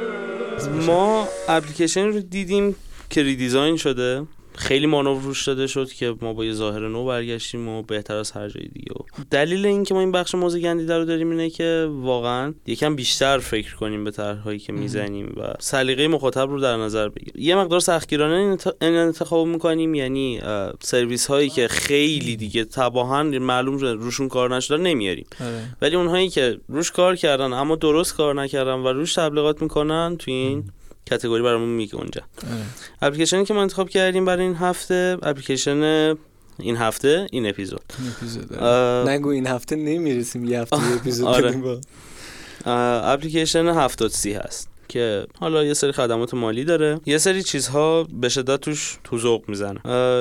ما 0.86 1.28
اپلیکیشن 1.48 2.06
رو 2.06 2.20
دیدیم 2.20 2.76
که 3.10 3.22
ریدیزاین 3.22 3.76
شده. 3.76 4.22
خیلی 4.56 4.86
مانور 4.86 5.22
روش 5.22 5.46
داده 5.48 5.66
شد 5.66 5.92
که 5.92 6.14
ما 6.20 6.32
با 6.32 6.44
یه 6.44 6.52
ظاهر 6.52 6.88
نو 6.88 7.04
برگشتیم 7.04 7.68
و 7.68 7.82
بهتر 7.82 8.16
از 8.16 8.30
هر 8.30 8.48
جای 8.48 8.68
دیگه. 8.68 8.92
و 8.92 9.22
دلیل 9.30 9.66
اینکه 9.66 9.94
ما 9.94 10.00
این 10.00 10.12
بخش 10.12 10.34
موزه 10.34 10.60
گندیده 10.60 10.98
رو 10.98 11.04
داریم 11.04 11.30
اینه 11.30 11.50
که 11.50 11.88
واقعا 11.90 12.54
یکم 12.66 12.96
بیشتر 12.96 13.38
فکر 13.38 13.74
کنیم 13.74 14.04
به 14.04 14.10
طرحهایی 14.10 14.58
که 14.58 14.72
می‌زنیم 14.72 15.34
و 15.36 15.54
سلیقه 15.58 16.08
مخاطب 16.08 16.50
رو 16.50 16.60
در 16.60 16.76
نظر 16.76 17.08
بگیریم. 17.08 17.42
یه 17.44 17.56
مقدار 17.56 17.80
سختگیرانه 17.80 18.34
این 18.34 18.50
انت- 18.50 18.74
این 18.82 18.94
انتخاب 18.94 19.46
می‌کنیم 19.46 19.94
یعنی 19.94 20.40
سرویس 20.80 21.26
هایی 21.26 21.50
که 21.50 21.68
خیلی 21.68 22.36
دیگه 22.36 22.64
تباهن 22.64 23.38
معلوم 23.38 23.78
شده 23.78 23.92
روشون 23.92 24.28
کار 24.28 24.56
نشده 24.56 24.76
نمیاریم. 24.76 25.26
آره. 25.40 25.76
ولی 25.82 25.96
اونهایی 25.96 26.28
که 26.28 26.58
روش 26.68 26.90
کار 26.90 27.16
کردن 27.16 27.52
اما 27.52 27.76
درست 27.76 28.14
کار 28.14 28.34
نکردن 28.34 28.74
و 28.74 28.88
روش 28.88 29.14
تبلیغات 29.14 29.62
می‌کنن 29.62 30.16
تو 30.18 30.30
این 30.30 30.64
کتگوری 31.06 31.42
برامون 31.42 31.68
میگنجه 31.68 32.22
آره. 32.52 32.62
اپلیکیشنی 33.02 33.44
که 33.44 33.54
ما 33.54 33.62
انتخاب 33.62 33.88
کردیم 33.88 34.24
برای 34.24 34.42
این 34.42 34.54
هفته 34.54 35.18
اپلیکیشن 35.22 36.14
این 36.58 36.76
هفته 36.76 37.26
این 37.30 37.48
اپیزود. 37.48 37.92
این 37.98 38.08
اپیزود 38.08 38.52
آره. 38.52 39.10
نگو 39.10 39.28
این 39.28 39.46
هفته 39.46 39.76
نمی‌رسیم 39.76 40.44
یه 40.44 40.60
هفته 40.60 40.76
یه 40.76 40.96
اپیزود 40.96 41.26
آره. 41.26 41.52
با. 41.52 41.80
اپلیکیشن 43.12 43.68
70 43.68 44.10
سی 44.10 44.32
هست 44.32 44.68
که 44.88 45.26
حالا 45.38 45.64
یه 45.64 45.74
سری 45.74 45.92
خدمات 45.92 46.34
مالی 46.34 46.64
داره. 46.64 47.00
یه 47.06 47.18
سری 47.18 47.42
چیزها 47.42 48.04
به 48.04 48.28
شدت 48.28 48.60
توش 48.60 48.98
تو 49.04 49.18
ذوق 49.18 49.48
می‌زنه. 49.48 49.80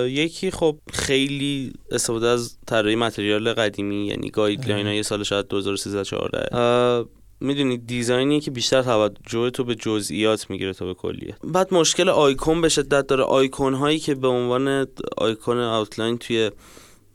یکی 0.10 0.52
خب 0.52 0.78
خیلی 0.94 1.74
استفاده 1.92 2.28
از 2.28 2.58
طراحی 2.68 2.96
material 2.96 3.54
قدیمی 3.54 4.08
یعنی 4.08 4.30
guideline 4.30 4.88
های 4.88 5.04
سال 5.04 5.24
شاید 5.24 5.48
2013 5.48 6.04
14 6.04 7.06
می‌دونی 7.40 7.78
design 7.78 8.31
ی 8.31 8.40
که 8.40 8.52
بیشتر 8.52 8.82
توجه 8.82 9.50
تو 9.50 9.64
به 9.64 9.76
جزئیات 9.76 10.50
می‌گیره 10.50 10.74
تا 10.74 10.86
به 10.86 10.94
کلیه 10.94 11.36
بعد 11.44 11.74
مشکل 11.74 12.10
آیکون 12.10 12.62
به 12.62 12.70
شدت 12.70 13.08
داره. 13.08 13.24
آیکون 13.24 13.74
هایی 13.74 14.00
که 14.00 14.16
به 14.16 14.28
عنوان 14.28 14.88
آیکون 15.18 15.58
outline 15.58 16.18
توی 16.18 16.52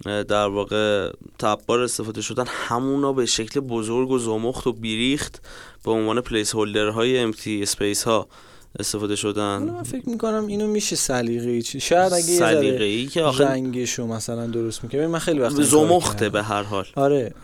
در 0.05 0.47
واقع 0.47 1.13
tab 1.39 1.60
bar 1.60 1.81
استفاده 1.81 2.23
شدن 2.23 2.45
همونا 2.47 3.13
به 3.13 3.27
شکل 3.27 3.61
بزرگ 3.61 4.11
و 4.11 4.19
زمخت 4.19 4.67
و 4.67 4.73
بیریخت 4.73 5.43
به 5.85 5.91
عنوان 5.91 6.21
placeholder 6.21 6.89
های 6.89 7.19
empty 7.19 7.63
space 7.63 8.03
ها 8.03 8.29
استفاده 8.79 9.17
شدن. 9.17 9.59
من 9.63 9.83
فکر 9.83 10.09
می‌کنم 10.09 10.47
اینو 10.47 10.67
میشه 10.67 10.97
سلیقه‌ای 10.97 11.63
چی 11.63 11.81
شاید 11.81 12.13
اگه 12.13 12.31
یه 12.31 12.39
سلیقه 12.39 12.77
ذره 12.77 12.85
ای 12.85 13.07
که 13.07 13.23
آخه 13.23 13.45
رنگشو 13.45 14.07
مثلا 14.07 14.47
درست 14.47 14.85
می‌کنه 14.85 15.07
من 15.07 15.19
خیلی 15.19 15.41
وقت 15.41 15.63
زمخته. 15.63 16.29
به 16.29 16.43
هر 16.43 16.63
حال. 16.63 16.87
آره 16.97 17.35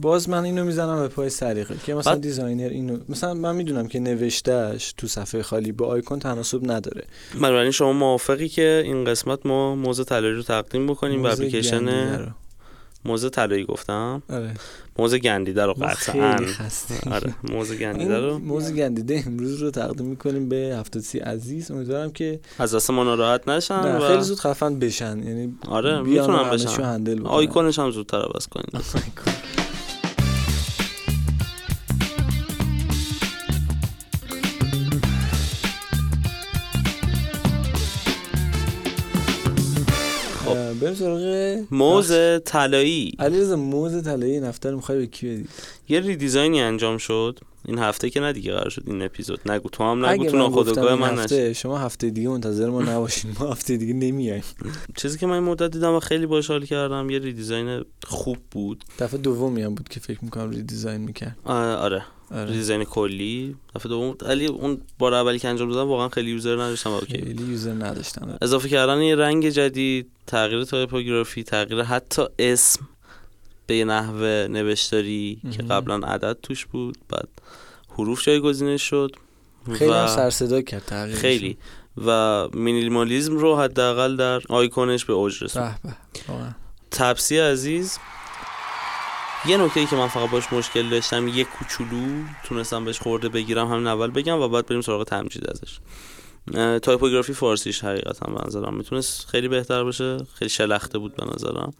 باز 0.00 0.28
من 0.28 0.44
اینو 0.44 0.64
می‌زنم 0.64 1.00
به 1.00 1.08
پای 1.08 1.30
سلیقه 1.30 1.74
که 1.86 1.94
مثلا 1.94 2.12
بعد- 2.12 2.22
designer 2.22 2.68
اینو 2.68 2.98
مثلا 3.08 3.34
من 3.34 3.56
می‌دونم 3.56 3.88
که 3.88 4.00
نوشتهش 4.00 4.94
تو 4.96 5.06
صفحه 5.06 5.42
خالی 5.42 5.72
با 5.72 5.86
آیکون 5.86 6.18
تناسب 6.18 6.70
نداره. 6.70 7.04
بنابراین 7.34 7.70
شما 7.70 7.92
موافقی 7.92 8.48
که 8.48 8.82
این 8.84 9.04
قسمت 9.04 9.46
ما 9.46 9.74
موزه 9.74 10.04
طلایی 10.04 10.34
رو 10.34 10.42
تقدیم 10.42 10.86
بکنیم 10.86 11.20
موزه 11.20 11.28
گندیده 11.30 11.48
اپلیکیشن. 11.76 12.34
موزه 13.04 13.28
طلایی 13.30 13.64
گفتم. 13.64 14.22
آره. 14.30 14.54
موزه 14.98 15.18
گندیده 15.18 15.64
رو 15.66 15.72
قطعا. 15.74 16.36
خیلی 16.36 16.52
خسته. 16.52 17.10
آره 17.10 17.34
موزه 17.44 17.76
گندیده 17.76 18.18
رو. 18.18 18.38
موز 18.38 18.72
گندیده 18.72 19.22
امروز 19.26 19.62
رو 19.62 19.70
تقدیم 19.70 20.06
می‌کنیم 20.06 20.48
به 20.48 20.56
هفتاسی 20.80 21.18
عزیز. 21.18 21.70
امیدوارم 21.70 22.12
که 22.12 22.40
از 22.58 22.74
دست 22.74 22.90
ما 22.90 23.04
ناراحت 23.04 23.48
نشن 23.48 23.80
نه 23.80 23.96
و 23.96 24.08
خیلی 24.08 24.22
زود 24.22 24.38
خفن 24.38 24.78
بشن. 24.78 25.18
یعنی 25.22 25.54
آره 25.68 25.98
و 25.98 26.04
می‌تونم 26.04 26.50
بشن. 26.50 26.82
هندل. 26.82 27.26
آیکونش 27.26 27.78
هم 27.78 27.90
زودتر 27.90 28.22
عوض 28.22 28.46
کنید. 28.46 28.70
بریم 40.80 40.94
سراغ 40.94 41.58
موزه 41.70 42.42
طلایی. 42.44 43.12
علیرضا 43.18 43.56
موز 43.56 44.04
طلایی 44.04 44.40
نفتر 44.40 44.74
می‌خوای 44.74 44.98
به 44.98 45.06
کی 45.06 45.28
بدی؟ 45.28 45.48
یه 45.88 46.00
redesign 46.00 46.53
ی 46.53 46.60
انجام 46.60 46.98
شد. 46.98 47.38
این 47.64 47.78
هفته 47.78 48.10
که 48.10 48.20
نه 48.20 48.32
دیگه 48.32 48.52
قرار 48.52 48.70
شد 48.70 48.82
این 48.86 49.02
اپیزود. 49.02 49.50
نگو. 49.50 49.68
تو 49.68 49.84
هم 49.84 50.06
نگو. 50.06 50.30
تو 50.30 50.36
ناخودآگاه 50.36 50.94
من 50.94 51.12
نشه 51.12 51.22
هفته 51.22 51.52
شما 51.52 51.78
هفته 51.78 52.10
دیگه 52.10 52.28
منتظر 52.28 52.70
ما 52.70 52.82
نباشین. 52.82 53.32
ما 53.40 53.50
هفته 53.50 53.76
دیگه 53.76 53.94
نمیایم. 53.94 54.42
چیزی 54.96 55.18
که 55.18 55.26
من 55.26 55.32
این 55.32 55.42
مدت 55.42 55.70
دیدم 55.70 55.94
و 55.94 56.00
خیلی 56.00 56.26
باحال 56.26 56.44
حال 56.48 56.64
کردم 56.64 57.10
یه 57.10 57.18
redesign 57.18 57.84
خوب 58.06 58.38
بود. 58.50 58.84
دفعه 58.98 59.20
دومی 59.20 59.62
هم 59.62 59.74
بود 59.74 59.88
که 59.88 60.00
فکر 60.00 60.18
می‌کنم 60.22 60.50
redesign 60.50 61.00
می‌کرد. 61.00 61.36
آره. 61.44 62.02
آره. 62.34 62.84
کلی. 62.84 63.56
دفعه 63.76 63.90
دوم. 63.90 64.16
ولی 64.22 64.46
اون 64.46 64.80
بار 64.98 65.14
اولی 65.14 65.38
که 65.38 65.48
انجام 65.48 65.70
دادم 65.72 65.88
واقعا 65.88 66.08
خیلی 66.08 66.30
user 66.30 66.54
نداشتم. 66.54 66.90
OK. 66.90 67.12
خیلی 67.12 67.42
user 67.42 67.72
نداشتن 67.72 68.38
اضافه 68.42 68.68
کردن 68.68 69.02
یه 69.02 69.16
رنگ 69.16 69.48
جدید 69.48 70.10
تغییر 70.26 70.64
تایپوگرافی 70.64 71.42
تغییر 71.42 71.82
حتی 71.82 72.22
اسم. 72.38 72.88
به 73.70 73.76
یه 73.76 73.84
نحوه 73.84 74.46
نوشتاری 74.50 75.40
که. 75.52 75.62
قبلا 75.62 76.06
عدد 76.06 76.36
توش 76.42 76.66
بود 76.66 76.98
بعد 77.08 77.28
حروف 77.90 78.22
جایگزینش 78.22 78.82
شد 78.82 79.16
خیلی 79.72 79.90
و 79.90 79.94
هم 79.94 80.06
سر 80.06 80.30
صدا 80.30 80.62
کرد 80.62 80.84
تغییرش. 80.84 81.18
خیلی. 81.18 81.58
و 82.06 82.48
مینیمالیزم 82.54 83.36
رو 83.36 83.56
حداقل 83.56 84.16
در 84.16 84.40
آیکونش 84.48 85.04
به 85.04 85.12
اوج 85.12 85.44
رسوند. 85.44 85.80
به 85.82 85.88
به 85.88 85.96
واقعا. 86.32 86.54
تپسی 86.90 87.38
عزیز 87.38 87.98
یه 89.46 89.56
نکته 89.56 89.80
ای 89.80 89.86
که 89.86 89.96
من 89.96 90.08
فقط 90.08 90.30
باش 90.30 90.52
مشکل 90.52 90.88
داشتم 90.88 91.28
یه 91.28 91.44
کوچولو 91.44 92.24
تونستم 92.44 92.84
بهش 92.84 92.98
خورده 92.98 93.28
بگیرم 93.28 93.72
همین 93.72 93.86
اول 93.86 94.10
بگم 94.10 94.38
و 94.38 94.48
بعد 94.48 94.66
بریم 94.66 94.80
سراغ 94.80 95.04
تمجید 95.04 95.50
ازش. 95.50 95.78
تایپوگرافی 96.78 97.32
فارسیش 97.32 97.84
حقیقتا 97.84 98.32
به 98.32 98.46
نظرم 98.46 98.74
می‌تونست 98.74 99.28
خیلی 99.28 99.48
بهتر 99.48 99.84
باشه 99.84 100.18
خیلی 100.34 100.48
شلخته 100.48 100.98
بود 100.98 101.16
به 101.16 101.24
نظرم. 101.34 101.72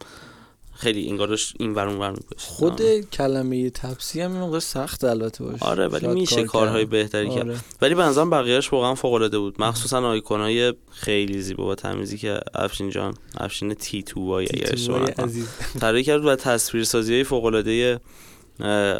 خیلی 0.81 1.09
انگارش 1.09 1.53
این 1.59 1.73
ور 1.73 1.87
اون. 1.87 2.15
خود 2.37 2.81
کلمه 2.99 3.69
تپسی 3.69 4.21
هم 4.21 4.41
این 4.41 4.59
سخت 4.59 5.03
البته 5.03 5.43
باشه 5.43 5.65
آره 5.65 5.87
ولی 5.87 6.07
میشه 6.07 6.35
کار 6.35 6.45
کارهای 6.45 6.81
کرد. 6.81 6.89
بهتری 6.89 7.29
کرد 7.29 7.49
آره. 7.49 7.59
ولی 7.81 7.95
به 7.95 8.03
نظرم 8.03 8.29
بقیهش 8.29 8.73
واقعا 8.73 8.95
فوق 8.95 9.13
العاده 9.13 9.39
بود 9.39 9.61
مخصوصا 9.61 10.07
آیکونای 10.07 10.73
خیلی 10.91 11.41
زیبا 11.41 11.69
و 11.69 11.75
تمیزی 11.75 12.17
که 12.17 12.39
افشین 12.53 12.89
جان 12.89 13.13
افشین 13.37 13.73
تی 13.73 14.03
تو 14.03 14.25
وای 14.25 14.47
اگر 14.53 14.73
اشتباه. 14.73 15.09
عزیز 15.09 15.47
طراحی 15.79 16.03
کرد 16.03 16.25
و 16.25 16.35
تصویرسازی 16.35 17.13
های 17.13 17.23
فوق 17.23 17.45
العاده 17.45 17.99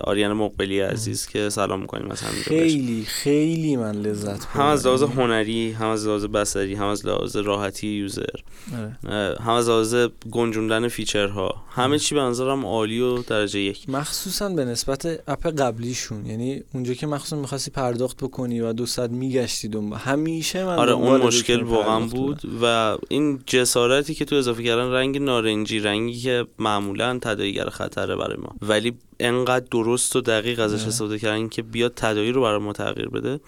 آریان 0.03 0.33
مقبلی 0.33 0.79
عزیز 0.79 1.27
که 1.27 1.49
سلام 1.49 1.81
می‌کنیم 1.81 2.11
از 2.11 2.21
همینجا. 2.21 2.43
خیلی 2.43 3.05
خیلی 3.05 3.75
من 3.75 3.95
لذت 3.95 4.45
هم 4.45 4.65
از. 4.65 4.87
لحاظ 4.87 5.03
هنری 5.03 5.71
هم 5.71 5.87
از 5.87 6.07
لحاظ 6.07 6.25
بصری 6.25 6.75
هم 6.75 6.87
از 6.87 7.05
لحاظ 7.05 7.35
راحتی 7.35 7.87
یوزر 7.87 8.23
آره. 8.77 9.37
هم 9.39 9.53
از 9.53 9.69
لحاظ 9.69 9.95
گنجوندن 10.31 10.87
فیچرها 10.87 11.63
همه 11.69 11.99
چی 11.99 12.15
به 12.15 12.21
نظرم 12.21 12.65
عالی 12.65 12.99
و 12.99 13.17
درجه 13.17 13.59
یک 13.59 13.89
مخصوصا 13.89 14.49
به 14.49 14.65
نسبت 14.65 15.05
اپ 15.27 15.47
قبلیشون 15.47 16.25
یعنی 16.25 16.63
اونجا 16.73 16.93
که 16.93 17.07
مخصوصا 17.07 17.35
می‌خواستی 17.35 17.71
پرداخت 17.71 18.17
بکنی 18.17 18.59
و 18.59 18.73
دو 18.73 18.85
ساعت 18.85 19.09
میگشتی 19.09 19.67
دنبال 19.67 19.99
همیشه 19.99 20.65
من 20.65 20.75
آره 20.75 20.91
اون 20.91 21.21
مشکل 21.21 21.63
واقعا 21.63 21.99
بود. 21.99 22.41
و 22.61 22.97
این 23.09 23.39
جسارتی 23.45 24.13
که 24.13 24.25
تو 24.25 24.35
اضافه 24.35 24.63
کردن 24.63 24.91
رنگ 24.91 25.21
نارنجی 25.21 25.79
رنگی 25.79 26.19
که 26.19 26.45
معمولا 26.59 27.19
تداعیگر 27.21 27.69
خطره 27.69 28.15
برای 28.15 28.37
ما 28.37 28.55
ولی 28.61 28.93
انقدر 29.25 29.65
درست 29.71 30.15
و 30.15 30.21
دقیق 30.21 30.59
ازش 30.59 30.79
آره. 30.79 30.87
استفاده 30.87 31.19
کردن 31.19 31.49
که 31.49 31.61
بیاد 31.61 31.93
تداعی 31.95 32.31
رو 32.31 32.41
برای 32.41 32.59
ما 32.59 32.73
تغییر 32.73 33.09
بده. 33.09 33.39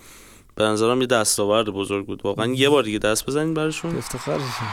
به 0.56 0.64
نظرم 0.64 1.02
یه 1.02 1.08
دستاورد 1.08 1.70
بزرگ 1.70 2.06
بود. 2.06 2.22
واقعا 2.24 2.54
یه 2.54 2.70
بار 2.70 2.84
دیگه 2.84 3.00
دست 3.00 3.26
بزنید 3.26 3.54
براشون. 3.54 3.98
افتخارشون 3.98 4.68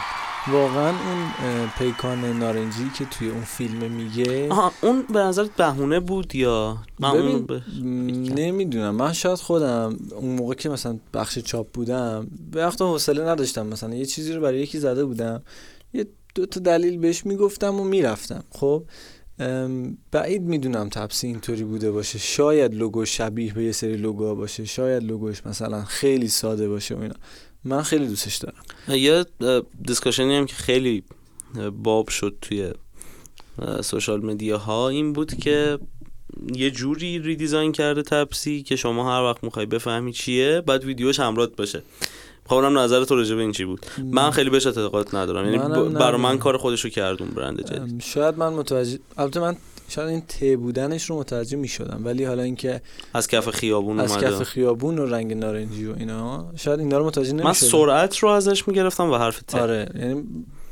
واقعا 0.52 0.88
اون 0.88 1.70
پیکان 1.78 2.24
نارنجی 2.24 2.90
که 2.98 3.04
توی 3.04 3.30
اون 3.30 3.44
فیلم 3.44 3.92
میگه 3.92 4.48
آها 4.48 4.72
اون 4.80 5.02
به 5.02 5.18
نظرت 5.18 5.56
بهونه 5.56 6.00
بود 6.00 6.34
یا؟ 6.34 6.76
من 6.98 7.12
ببین 7.12 7.46
م، 7.82 8.34
نمی‌دونم. 8.34 8.94
من 8.94 9.12
شاید 9.12 9.38
خودم 9.38 9.96
اون 10.10 10.36
موقع 10.36 10.54
که 10.54 10.68
مثلا 10.68 10.98
بخش 11.14 11.38
چاپ 11.38 11.72
بودم 11.72 12.26
به 12.52 12.66
وقت 12.66 12.82
حوصله 12.82 13.24
نداشتم. 13.24 13.66
مثلا 13.66 13.94
یه 13.94 14.06
چیزی 14.06 14.32
رو 14.32 14.40
برای 14.40 14.60
یکی 14.60 14.78
زده 14.78 15.04
بودم. 15.04 15.42
یه 15.92 16.06
دو 16.34 16.46
تا 16.46 16.60
دلیل 16.60 16.98
بهش 16.98 17.26
می‌گفتم 17.26 17.80
و 17.80 17.84
می‌رفتم. 17.84 18.44
خب؟ 18.50 18.82
بعید 20.12 20.42
می‌دونم 20.42 20.88
تپسی 20.88 21.26
اینطوری 21.26 21.64
بوده 21.64 21.90
باشه. 21.90 22.18
شاید 22.18 22.74
لوگو 22.74 23.04
شبیه 23.04 23.52
به 23.52 23.64
یه 23.64 23.72
سری 23.72 23.96
لوگوها 23.96 24.34
باشه. 24.34 24.64
شاید 24.64 25.02
لوگوش 25.04 25.46
مثلا 25.46 25.84
خیلی 25.84 26.28
ساده 26.28 26.68
باشه 26.68 26.94
و 26.94 27.00
اینا. 27.00 27.14
من 27.64 27.82
خیلی 27.82 28.06
دوستش 28.06 28.36
دارم. 28.36 28.62
یه 28.88 29.24
اه، 29.40 29.62
discussion 29.86 30.32
ی 30.32 30.36
هم 30.36 30.46
که 30.46 30.54
خیلی 30.54 31.02
باب 31.82 32.08
شد 32.08 32.38
توی 32.40 32.72
social 33.82 34.24
media 34.24 34.58
ها 34.58 34.88
این 34.88 35.12
بود 35.12 35.34
که 35.34 35.78
یه 36.54 36.70
جوری 36.70 37.18
redesign 37.18 37.72
کرده 37.72 38.02
تپسی 38.02 38.62
که 38.62 38.76
شما 38.76 39.16
هر 39.16 39.22
وقت 39.22 39.44
می‌خوای 39.44 39.66
بفهمی 39.66 40.12
چیه 40.12 40.60
بعد 40.60 40.84
ویدیوش 40.84 41.20
همراه 41.20 41.46
باشه. 41.46 41.82
خب 42.50 42.56
نظر 42.56 43.04
تو 43.04 43.16
راجع 43.16 43.34
به 43.34 43.42
این 43.42 43.52
چی 43.52 43.64
بود؟ 43.64 43.86
من 44.04 44.30
خیلی 44.30 44.50
بهش 44.50 44.66
اعتقاد 44.66 45.16
ندارم. 45.16 45.44
یعنی 45.44 45.58
منم 45.58 45.88
ب- 45.88 45.98
برا 45.98 46.18
من. 46.18 46.38
کار 46.38 46.56
خودشو 46.56 46.88
کرد 46.88 47.15
اون 47.15 47.28
برند 47.28 47.64
جدید. 47.64 48.02
شاید 48.02 48.38
من 48.38 48.52
متوجه 48.52 48.98
البته 49.18 49.40
من 49.40 49.56
شاید 49.88 50.08
این 50.08 50.20
ته 50.28 50.56
بودنش 50.56 51.10
رو 51.10 51.18
متوجه 51.18 51.56
می‌شدم 51.56 52.00
ولی 52.04 52.24
حالا 52.24 52.42
اینکه 52.42 52.80
از 53.14 53.28
کف 53.28 53.50
خیابون 53.50 54.00
از 54.00 54.10
اومده. 54.10 54.26
کف 54.26 54.42
خیابون 54.42 54.98
و 54.98 55.06
رنگ 55.06 55.32
نارنجی 55.32 55.86
و 55.86 55.94
اینا 55.98 56.52
شاید 56.56 56.80
اینا 56.80 56.98
رو 56.98 57.06
متوجه 57.06 57.32
من 57.32 57.42
نمی‌شدم. 57.42 57.68
سرعت 57.68 58.18
رو 58.18 58.28
ازش 58.28 58.68
می‌گرفتم 58.68 59.10
و 59.10 59.16
حرف 59.16 59.42
ته. 59.42 59.60
آره 59.60 59.88
یعنی 59.94 60.22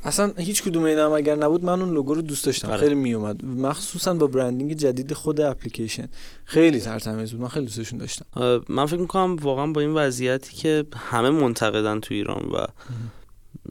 اصلا 0.04 0.32
هیچ 0.36 0.62
کدوم 0.62 0.82
اینا 0.82 1.06
هم 1.06 1.12
اگر 1.12 1.34
نبود 1.34 1.64
من 1.64 1.80
اون 1.80 1.94
لوگو 1.94 2.14
رو 2.14 2.22
دوست 2.22 2.44
داشتم. 2.46 2.68
آره. 2.70 2.80
خیلی 2.80 2.94
میومد 2.94 3.44
مخصوصا 3.44 4.14
با 4.14 4.26
برندینگ 4.26 4.72
جدید 4.72 5.12
خود 5.12 5.40
اپلیکیشن. 5.40 6.08
خیلی 6.44 6.80
ترتمیز 6.80 7.32
بود. 7.32 7.40
من 7.40 7.48
خیلی 7.48 7.66
دوستشون 7.66 7.98
داشتم. 7.98 8.26
من 8.68 8.86
فکر 8.86 9.00
می‌کنم 9.00 9.36
واقعا 9.36 9.66
با 9.66 9.80
این 9.80 9.94
وضعیتی 9.94 10.56
که 10.56 10.84
همه 10.96 11.30
منتقدن 11.30 12.00
تو 12.00 12.14
ایران 12.14 12.42
و 12.44 12.66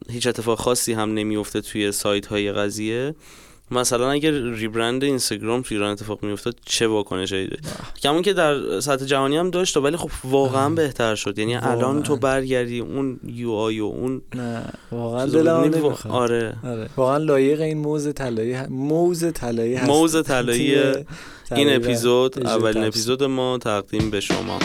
هیچ 0.09 0.27
اتفاق 0.27 0.59
خاصی 0.59 0.93
هم 0.93 1.13
نمیفته 1.13 1.61
توی 1.61 1.91
سایت 1.91 2.25
های 2.25 2.51
قضیه 2.51 3.15
مثلا 3.71 4.11
اگر 4.11 4.31
ریبرند 4.31 5.03
اینستاگرام 5.03 5.61
تو 5.61 5.75
ایران 5.75 5.91
اتفاق 5.91 6.23
میافتاد 6.23 6.55
چه 6.65 6.87
واکنشی 6.87 7.47
داشت؟ 7.47 7.63
کمون 8.03 8.21
که 8.21 8.33
در 8.33 8.79
سطح 8.79 9.05
جهانی 9.05 9.37
هم 9.37 9.49
داشت 9.49 9.77
ولی 9.77 9.97
خب 9.97 10.09
واقعا 10.23 10.63
آه. 10.65 10.75
بهتر 10.75 11.15
شد. 11.15 11.39
یعنی 11.39 11.55
واقعاً. 11.55 11.71
الان 11.71 12.03
تو 12.03 12.15
برگردی 12.17 12.79
اون 12.79 13.19
یو 13.23 13.51
آی 13.51 13.79
و 13.79 13.85
اون 13.85 14.21
نه 14.35 14.63
واقعا 14.91 15.25
دلم 15.25 15.71
وا- 15.71 16.09
آره. 16.09 16.55
آره. 16.63 16.89
واقعا 16.97 17.17
لایق 17.17 17.61
این 17.61 17.77
موز 17.77 18.13
طلایی 18.13 18.57
موز 18.69 19.33
طلایی 19.33 19.75
هست. 19.75 19.89
موز 19.89 20.23
طلایی 20.23 20.75
این 21.55 21.75
اپیزود 21.75 22.47
اولین. 22.47 22.83
اپیزود 22.83 23.23
ما 23.23 23.57
تقدیم 23.57 24.09
به 24.11 24.19
شما. 24.19 24.59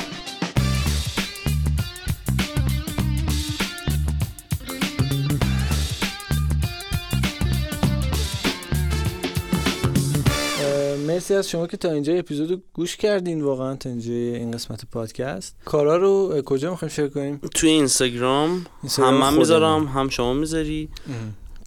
مرسی 11.12 11.35
از 11.35 11.48
شما 11.48 11.66
که 11.66 11.77
تا 11.77 11.90
اینجا 11.90 12.14
اپیزود 12.14 12.51
رو 12.51 12.57
گوش 12.72 12.96
کردین 12.96 13.42
واقعا 13.42 13.77
تا 13.77 13.88
اینجا 13.88 14.12
این 14.12 14.51
قسمت 14.51 14.85
پادکست. 14.92 15.57
کارا 15.64 15.96
رو 15.96 16.42
کجا 16.42 16.70
می‌خوایم 16.70 16.94
share 16.94 17.08
کنیم؟ 17.09 17.40
توی 17.55 17.70
اینستاگرام. 17.70 18.66
هم 18.98 19.14
من. 19.14 19.35
می‌ذارم 19.35 19.87
هم 19.87 20.09
شما 20.09 20.33
می‌ذاری. 20.33 20.88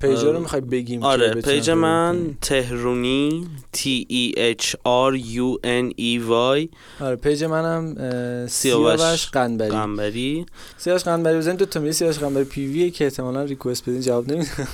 page 0.02 0.26
ا 0.26 0.32
رو 0.32 0.40
می‌خوای 0.40 0.62
بگیم 0.62 1.04
آره 1.04 1.34
page 1.34 1.70
من؟ 1.70 2.38
تهرونی 2.42 3.48
T 3.78 3.80
E 4.12 4.38
H 4.38 4.76
R 4.86 5.14
U 5.36 5.60
N 5.64 5.94
E 6.00 6.20
Y. 6.30 6.68
آره 7.00 7.16
page 7.16 7.44
منم 7.44 8.48
سیاوش 8.48 9.28
قنبری 9.28 9.70
قنبری 9.70 10.46
سیاوش 10.78 11.04
قنبری 11.04 11.38
بزنید 11.38 11.58
دو 11.58 11.66
تا 11.66 11.80
میلی 11.80 11.94
سیاوش 11.94 12.20
قنبری 12.20 12.44
PV 12.44 12.92
که 12.92 13.04
احتمالاً 13.06 13.44
request 13.44 13.90
بدین 13.90 14.02
جواب 14.02 14.32
نمیدن 14.32 14.68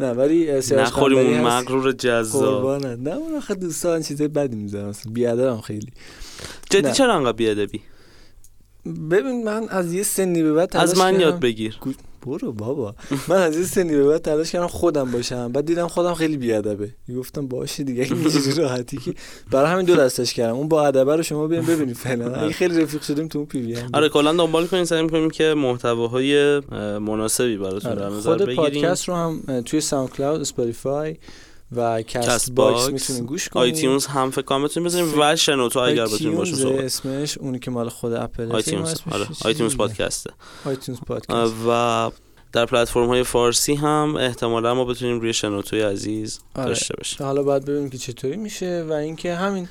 نه 0.00 0.10
ولی 0.10 0.52
نخوریم 0.70 1.18
اون. 1.18 1.40
مغرور 1.40 1.92
جذاب. 1.92 2.86
نه 2.86 3.10
اون 3.10 3.34
آخه 3.36 3.54
دوستان 3.54 4.02
چیزای 4.02 4.28
بدی 4.28 4.56
می‌ذارم 4.56 4.88
اصلا 4.88 5.12
بیادرم 5.12 5.60
خیلی. 5.60 5.92
جدی. 6.70 6.92
چرا 6.92 7.14
انقدر 7.14 7.32
بیادبی؟ 7.32 7.80
ببین 9.10 9.44
من 9.44 9.68
از 9.68 9.92
یه 9.92 10.02
سنی 10.02 10.42
به 10.42 10.52
بعد 10.52 10.76
از 10.76 10.98
من 10.98 11.20
یاد 11.20 11.40
بگیر. 11.40 11.78
برو 12.26 12.52
بابا. 12.52 12.94
من 13.28 13.36
از 13.36 13.56
یه 13.56 13.64
سنی 13.64 13.96
به 13.96 14.04
بعد 14.04 14.22
تلاش 14.22 14.52
کردم 14.52 14.66
خودم 14.66 15.10
باشم. 15.10 15.52
بعد 15.52 15.66
دیدم 15.66 15.88
خودم 15.88 16.14
خیلی 16.14 16.36
بیادبه. 16.36 16.94
گفتم 17.16 17.46
باشه 17.46 17.84
دیگه 17.84 18.02
این 18.02 18.22
چیزی 18.22 18.60
راحتی 18.60 18.96
که. 18.96 19.14
برای 19.50 19.70
همین 19.70 19.86
دو 19.86 19.96
دستش 19.96 20.34
کردم. 20.34 20.54
اون 20.54 20.68
با 20.68 20.86
ادبه 20.86 21.16
رو 21.16 21.22
شما 21.22 21.46
بیاین 21.46 21.66
ببینید 21.66 21.96
فعلا. 21.96 22.34
اگه 22.34 22.52
خیلی 22.52 22.82
رفیق 22.82 23.02
شدیم 23.02 23.28
تو 23.28 23.38
اون 23.38 23.46
پی 23.46 23.60
وی 23.60 23.76
آره 23.92 24.08
کلا 24.08 24.32
دنبال 24.32 24.66
کنیم 24.66 24.84
سعی 24.84 25.02
می‌کنیم 25.02 25.30
که 25.30 25.54
محتواهای 25.54 26.38
اه، 26.38 26.98
مناسبی 26.98 27.56
براتون 27.56 27.92
آره. 27.92 28.10
خود 28.10 28.54
پادکست 28.54 29.08
رو 29.08 29.14
هم 29.14 29.62
توی 29.66 29.80
SoundCloud 29.80 30.40
Spotify 30.40 31.16
و 31.76 32.02
Castbox 32.02 32.88
می‌تونین 32.88 33.26
گوش 33.26 33.48
کنید 33.48 33.74
آیتیونز 33.74 34.06
هم 34.06 34.30
فکر 34.30 34.42
کنم 34.42 34.64
بتونیم 34.64 34.86
بزنیم. 34.86 35.20
و 35.20 35.36
شنوتو 35.36 35.78
اگر 35.78 36.04
بتونیم 36.04 36.36
باشیم 36.36 36.54
iTunes 36.54 36.62
صحبت. 36.62 36.84
اسمش 36.84 37.38
اونی 37.38 37.58
که 37.58 37.70
مال 37.70 37.88
خود 37.88 38.12
اپل 38.12 38.52
آیتیونز 38.52 38.94
آره. 39.10 39.26
آیتیونز 39.44 39.76
پادکسته. 39.76 40.30
آیتیونز 40.64 41.00
پادکست. 41.00 41.54
و 41.68 42.10
در 42.52 42.66
پلتفرم 42.66 43.06
های 43.06 43.22
فارسی 43.22 43.74
هم 43.74 44.16
احتمالا 44.18 44.74
ما 44.74 44.84
بتونیم 44.84 45.20
روی 45.20 45.32
شنوتوی 45.32 45.80
عزیز 45.80 46.40
آره. 46.54 46.68
داشته 46.68 46.94
باشیم. 46.96 47.26
حالا 47.26 47.42
باید 47.42 47.64
ببینیم 47.64 47.90
که 47.90 47.98
چطوری 47.98 48.36
میشه 48.36 48.86
و 48.88 48.92
اینکه 48.92 49.34
همین 49.34 49.68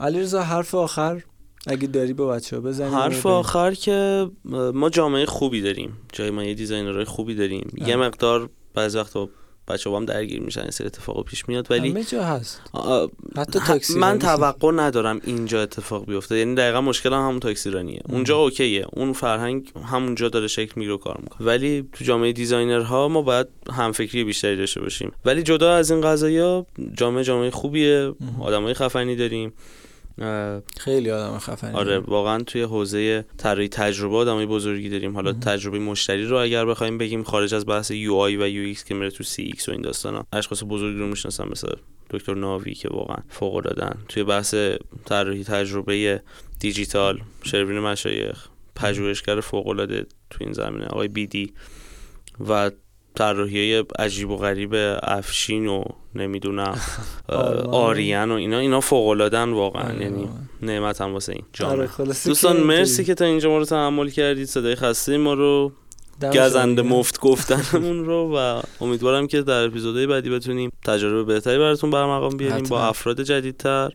علیرضا 0.00 0.42
حرف 0.42 0.74
آخر 0.74 1.22
اگه 1.66 1.86
داری 1.86 2.12
با 2.12 2.26
بچه 2.26 2.56
ها 2.56 2.62
بزنیم 2.62 2.94
حرف. 2.94 3.26
آخر 3.26 3.74
که 3.74 4.30
ما 4.74 4.90
جامعه 4.90 5.26
خوبی 5.26 5.60
داریم. 5.60 5.96
جای 6.12 6.30
ما 6.30 6.44
یه 6.44 6.54
designer 6.54 6.94
های 6.94 7.04
خوبی 7.04 7.34
داریم. 7.34 7.72
یه 7.76 7.84
آره. 7.84 7.96
مقدار 7.96 8.50
بعضی 8.74 8.98
وقتا 8.98 9.28
بچه 9.70 9.90
هم 9.90 10.04
درگیر 10.04 10.40
میشن 10.40 10.60
این 10.60 10.70
سری 10.70 10.86
اتفاق 10.86 11.24
پیش 11.24 11.48
میاد. 11.48 11.66
ولی 11.70 11.90
همه 11.90 12.04
جا 12.04 12.24
هست. 12.24 12.60
حتی 13.36 13.58
تاکسی 13.66 13.98
من. 13.98 14.18
توقع 14.18 14.72
ندارم 14.72 15.20
اینجا 15.24 15.62
اتفاق 15.62 16.06
بیفته. 16.06 16.38
یعنی 16.38 16.54
دقیقا 16.54 16.80
مشکل 16.80 17.12
هم 17.12 17.20
همون 17.20 17.40
تاکسی 17.40 17.70
رانیه. 17.70 18.00
اونجا 18.08 18.36
OK 18.36 18.53
ئه. 18.53 18.86
اون 18.92 19.12
فرهنگ 19.12 19.72
همونجا 19.84 20.28
داره 20.28 20.48
شکل 20.48 20.72
می‌گیره 20.76 20.98
کار 20.98 21.18
می‌کنه. 21.22 21.46
ولی 21.46 21.88
تو 21.92 22.04
جامعه 22.04 22.32
designer 22.32 23.00
ها 23.00 23.08
ما 23.08 23.22
باید 23.22 23.46
همفکری 23.72 24.24
بیشتری 24.24 24.56
داشته 24.56 24.80
باشیم. 24.80 25.12
ولی 25.24 25.42
جدا 25.42 25.74
از 25.74 25.90
این 25.90 26.00
قضايا 26.00 26.66
جامعه 26.94 27.24
جامعه 27.24 27.50
خوبیه. 27.50 28.12
آدمای 28.40 28.74
خفنی 28.74 29.16
داریم. 29.16 29.52
خیلی 30.78 31.10
آدم 31.10 31.38
خفنی 31.38 31.72
آره 31.72 31.98
واقعا 31.98 32.42
توی 32.42 32.62
حوزه 32.62 33.24
طراحی 33.36 33.68
تجربه 33.68 34.16
آدمای 34.16 34.46
بزرگی 34.46 34.88
داریم. 34.88 35.14
حالا 35.14 35.32
تجربه 35.32 35.78
مشتری 35.78 36.24
رو 36.24 36.36
اگر 36.36 36.66
بخوایم 36.66 36.98
بگیم 36.98 37.22
خارج 37.22 37.54
از 37.54 37.66
بحث 37.66 37.90
UI 37.90 38.36
و 38.36 38.48
UX 38.48 38.84
که 38.84 38.94
میره 38.94 39.10
تو 39.10 39.24
CX 39.24 39.68
و 39.68 39.72
این 39.72 39.80
داستانا. 39.80 40.26
اشخاص 40.32 40.62
بزرگی 40.68 40.98
رو 40.98 41.06
می‌شناسم 41.06 41.48
مثل 41.50 41.68
دکتر 42.10 42.34
ناوی 42.34 42.74
که 42.74 42.88
واقعا 42.88 43.16
فوق 43.28 43.54
العاده‌ان 43.54 43.96
توی 44.08 44.24
بحث 44.24 44.54
طراحی 45.04 45.44
تجربه 45.44 46.22
دیجیتال 46.60 47.20
شروین 47.42 47.78
مشایخ 47.78 48.46
پژوهشگر 48.74 49.40
فوق 49.40 49.66
العاده 49.66 50.06
تو 50.30 50.38
این 50.40 50.52
زمینه 50.52 50.86
آقای 50.86 51.08
بیدی. 51.08 51.52
و 52.48 52.70
طراحی 53.14 53.84
عجیب 53.98 54.30
و 54.30 54.36
غریب 54.36 54.74
افشین 55.02 55.66
و 55.66 55.84
نمی‌دونم. 56.14 56.78
آریان 57.72 58.30
و 58.30 58.34
اینا 58.34 58.58
اینا 58.58 58.80
فوق 58.80 59.08
العاده‌ان 59.08 59.52
واقعا 59.52 59.82
آره، 59.82 60.02
یعنی 60.02 60.22
واقعا. 60.22 60.38
نعمت 60.62 61.00
هم 61.00 61.12
واسه 61.12 61.32
این 61.32 61.44
جامعه 61.52 61.88
آره، 61.98 62.06
دوستان 62.24 62.56
مرسی. 62.56 63.04
که 63.04 63.14
تا 63.14 63.24
اینجا 63.24 63.50
ما 63.50 63.58
رو 63.58 63.64
تحمل 63.64 64.08
کردید 64.08 64.46
صدای 64.46 64.74
خسته 64.74 65.16
ما 65.16 65.34
رو 65.34 65.72
گزنده 66.34 66.82
گرم. 66.82 66.92
مفت 66.92 67.20
گفتنمون 67.20 68.04
رو 68.04 68.36
و 68.36 68.62
امیدوارم 68.80 69.26
که 69.26 69.42
در 69.42 69.64
اپیزودهای 69.64 70.06
بعدی 70.06 70.30
بتونیم 70.30 70.72
تجربه 70.84 71.24
بهتری 71.24 71.58
براتون 71.58 71.90
برمقام 71.90 72.36
بیاریم 72.36 72.64
با. 72.64 72.82
افراد 72.82 73.22
جدیدتر 73.22 73.92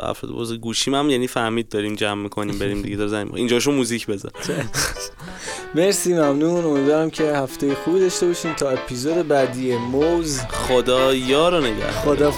افراد 0.00 0.32
بزرگ. 0.32 0.60
گوشیم 0.60 0.94
هم 0.94 1.10
یعنی 1.10 1.26
فهمید 1.26 1.68
داریم 1.68 1.94
جمع 1.94 2.22
می‌کنیم 2.22 2.58
بریم 2.58 2.82
دیگه 2.82 2.96
داره 2.96 3.10
زنگ 3.10 3.34
اینجاشو 3.34 3.72
موزیک 3.72 4.06
بزن. 4.06 4.30
مرسی 5.74 6.14
ممنون. 6.14 6.64
امیدوارم 6.64 7.10
که 7.10 7.24
هفته 7.24 7.74
خوبی 7.74 8.00
داشته 8.00 8.26
باشین 8.26 8.54
تا 8.54 8.70
اپیزود 8.70 9.28
بعدی 9.28 9.76
موز. 9.76 10.40
خدا 10.40 11.14
یار 11.14 11.66
نگهدار. 11.66 11.90
خدا 11.90 12.30